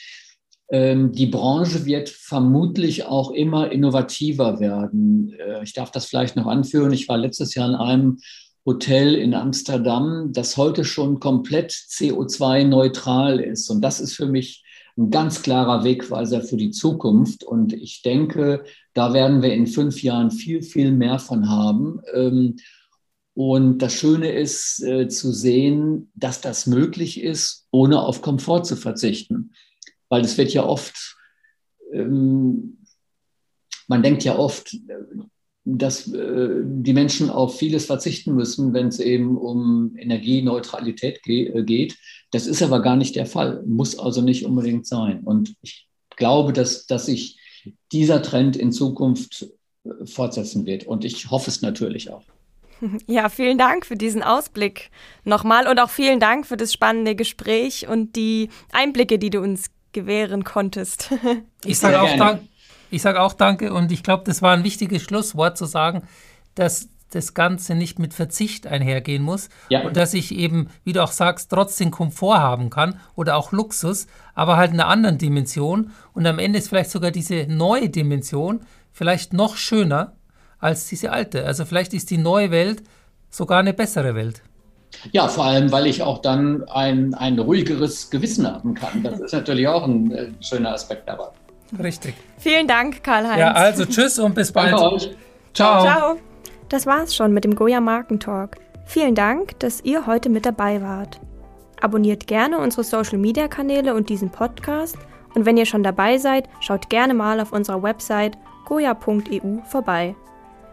ähm, 0.70 1.12
die 1.12 1.26
Branche 1.26 1.84
wird 1.84 2.08
vermutlich 2.08 3.04
auch 3.04 3.30
immer 3.30 3.70
innovativer 3.70 4.58
werden. 4.58 5.32
Äh, 5.38 5.62
ich 5.62 5.72
darf 5.72 5.92
das 5.92 6.06
vielleicht 6.06 6.34
noch 6.34 6.46
anführen. 6.46 6.92
Ich 6.92 7.08
war 7.08 7.16
letztes 7.16 7.54
Jahr 7.54 7.68
in 7.68 7.76
einem 7.76 8.18
Hotel 8.66 9.14
in 9.14 9.34
Amsterdam, 9.34 10.32
das 10.32 10.56
heute 10.56 10.84
schon 10.84 11.20
komplett 11.20 11.70
CO2-neutral 11.70 13.38
ist. 13.38 13.70
Und 13.70 13.82
das 13.82 14.00
ist 14.00 14.14
für 14.14 14.26
mich 14.26 14.63
ein 14.96 15.10
ganz 15.10 15.42
klarer 15.42 15.84
Wegweiser 15.84 16.40
für 16.40 16.56
die 16.56 16.70
Zukunft. 16.70 17.44
Und 17.44 17.72
ich 17.72 18.02
denke, 18.02 18.64
da 18.92 19.12
werden 19.12 19.42
wir 19.42 19.52
in 19.52 19.66
fünf 19.66 20.02
Jahren 20.02 20.30
viel, 20.30 20.62
viel 20.62 20.92
mehr 20.92 21.18
von 21.18 21.48
haben. 21.48 22.00
Ähm, 22.12 22.56
und 23.34 23.78
das 23.78 23.94
Schöne 23.94 24.30
ist 24.30 24.80
äh, 24.82 25.08
zu 25.08 25.32
sehen, 25.32 26.12
dass 26.14 26.40
das 26.40 26.66
möglich 26.66 27.20
ist, 27.20 27.66
ohne 27.72 28.00
auf 28.00 28.22
Komfort 28.22 28.62
zu 28.62 28.76
verzichten. 28.76 29.52
Weil 30.08 30.22
es 30.22 30.38
wird 30.38 30.52
ja 30.52 30.64
oft, 30.64 31.16
ähm, 31.92 32.78
man 33.88 34.02
denkt 34.04 34.22
ja 34.22 34.38
oft, 34.38 34.76
dass 35.64 36.12
äh, 36.12 36.60
die 36.62 36.92
Menschen 36.92 37.30
auf 37.30 37.58
vieles 37.58 37.86
verzichten 37.86 38.34
müssen, 38.34 38.74
wenn 38.74 38.88
es 38.88 39.00
eben 39.00 39.38
um 39.38 39.96
Energieneutralität 39.96 41.22
ge 41.22 41.48
äh, 41.48 41.62
geht. 41.62 41.96
Das 42.30 42.46
ist 42.46 42.62
aber 42.62 42.82
gar 42.82 42.96
nicht 42.96 43.16
der 43.16 43.26
Fall, 43.26 43.62
muss 43.66 43.98
also 43.98 44.20
nicht 44.20 44.44
unbedingt 44.44 44.86
sein. 44.86 45.20
Und 45.20 45.54
ich 45.62 45.88
glaube, 46.16 46.52
dass, 46.52 46.86
dass 46.86 47.06
sich 47.06 47.38
dieser 47.92 48.20
Trend 48.20 48.56
in 48.56 48.72
Zukunft 48.72 49.46
äh, 49.84 50.06
fortsetzen 50.06 50.66
wird. 50.66 50.86
Und 50.86 51.04
ich 51.04 51.30
hoffe 51.30 51.50
es 51.50 51.62
natürlich 51.62 52.10
auch. 52.10 52.24
Ja, 53.06 53.30
vielen 53.30 53.56
Dank 53.56 53.86
für 53.86 53.96
diesen 53.96 54.22
Ausblick 54.22 54.90
nochmal 55.24 55.66
und 55.68 55.78
auch 55.78 55.88
vielen 55.88 56.20
Dank 56.20 56.46
für 56.46 56.58
das 56.58 56.72
spannende 56.72 57.14
Gespräch 57.14 57.88
und 57.88 58.16
die 58.16 58.50
Einblicke, 58.72 59.18
die 59.18 59.30
du 59.30 59.40
uns 59.40 59.70
gewähren 59.92 60.44
konntest. 60.44 61.10
Ich 61.64 61.78
sage 61.78 62.02
auch, 62.02 62.14
dank, 62.18 62.42
sag 63.02 63.16
auch 63.16 63.32
danke 63.32 63.72
und 63.72 63.92
ich 63.92 64.02
glaube, 64.02 64.24
das 64.24 64.42
war 64.42 64.52
ein 64.52 64.64
wichtiges 64.64 65.02
Schlusswort 65.02 65.56
zu 65.56 65.66
sagen, 65.66 66.02
dass 66.54 66.88
das 67.10 67.34
Ganze 67.34 67.74
nicht 67.74 67.98
mit 67.98 68.12
Verzicht 68.12 68.66
einhergehen 68.66 69.22
muss 69.22 69.48
ja. 69.68 69.82
und 69.82 69.96
dass 69.96 70.14
ich 70.14 70.34
eben, 70.34 70.68
wie 70.82 70.92
du 70.92 71.02
auch 71.02 71.12
sagst, 71.12 71.50
trotzdem 71.50 71.90
Komfort 71.90 72.38
haben 72.38 72.70
kann 72.70 72.98
oder 73.14 73.36
auch 73.36 73.52
Luxus, 73.52 74.06
aber 74.34 74.56
halt 74.56 74.72
in 74.72 74.80
einer 74.80 74.88
anderen 74.88 75.18
Dimension 75.18 75.92
und 76.12 76.26
am 76.26 76.38
Ende 76.38 76.58
ist 76.58 76.68
vielleicht 76.68 76.90
sogar 76.90 77.10
diese 77.10 77.46
neue 77.46 77.88
Dimension 77.88 78.60
vielleicht 78.92 79.32
noch 79.32 79.56
schöner 79.56 80.12
als 80.58 80.88
diese 80.88 81.12
alte. 81.12 81.44
Also 81.44 81.64
vielleicht 81.64 81.94
ist 81.94 82.10
die 82.10 82.18
neue 82.18 82.50
Welt 82.50 82.82
sogar 83.30 83.60
eine 83.60 83.74
bessere 83.74 84.14
Welt. 84.14 84.42
Ja, 85.12 85.28
vor 85.28 85.44
allem, 85.44 85.72
weil 85.72 85.86
ich 85.86 86.02
auch 86.02 86.18
dann 86.18 86.64
ein, 86.68 87.14
ein 87.14 87.38
ruhigeres 87.38 88.10
Gewissen 88.10 88.46
haben 88.46 88.74
kann. 88.74 89.02
Das 89.02 89.20
ist 89.20 89.32
natürlich 89.32 89.66
auch 89.68 89.84
ein 89.84 90.10
äh, 90.12 90.28
schöner 90.40 90.72
Aspekt 90.72 91.08
dabei. 91.08 91.28
Richtig. 91.82 92.14
Vielen 92.38 92.66
Dank, 92.66 93.02
Karl-Heinz. 93.02 93.38
Ja, 93.38 93.52
also 93.52 93.84
tschüss 93.84 94.18
und 94.18 94.34
bis 94.34 94.52
bald. 94.52 94.72
Danke 94.72 94.92
euch. 94.92 95.16
Ciao. 95.54 95.82
Ciao. 95.82 96.16
Das 96.68 96.86
war's 96.86 97.14
schon 97.14 97.32
mit 97.32 97.44
dem 97.44 97.54
Goya 97.54 97.80
Markentalk. 97.80 98.56
Vielen 98.86 99.14
Dank, 99.14 99.58
dass 99.60 99.82
ihr 99.82 100.06
heute 100.06 100.28
mit 100.28 100.46
dabei 100.46 100.82
wart. 100.82 101.20
Abonniert 101.80 102.26
gerne 102.26 102.58
unsere 102.58 102.84
Social 102.84 103.18
Media 103.18 103.48
Kanäle 103.48 103.94
und 103.94 104.08
diesen 104.08 104.30
Podcast. 104.30 104.96
Und 105.34 105.46
wenn 105.46 105.56
ihr 105.56 105.66
schon 105.66 105.82
dabei 105.82 106.18
seid, 106.18 106.48
schaut 106.60 106.88
gerne 106.90 107.14
mal 107.14 107.40
auf 107.40 107.52
unserer 107.52 107.82
Website 107.82 108.38
goya.eu 108.64 109.62
vorbei. 109.68 110.14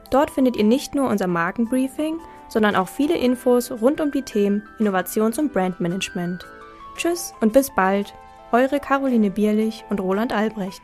Dort 0.09 0.29
findet 0.29 0.55
ihr 0.55 0.63
nicht 0.63 0.93
nur 0.93 1.09
unser 1.09 1.27
Markenbriefing, 1.27 2.19
sondern 2.47 2.75
auch 2.75 2.87
viele 2.87 3.17
Infos 3.17 3.71
rund 3.71 4.01
um 4.01 4.11
die 4.11 4.21
Themen 4.21 4.63
Innovations- 4.77 5.39
und 5.39 5.53
Brandmanagement. 5.53 6.45
Tschüss 6.97 7.33
und 7.41 7.53
bis 7.53 7.73
bald, 7.73 8.13
eure 8.53 8.81
Caroline 8.81 9.31
Bierlich 9.31 9.85
und 9.89 10.01
Roland 10.01 10.33
Albrecht. 10.33 10.81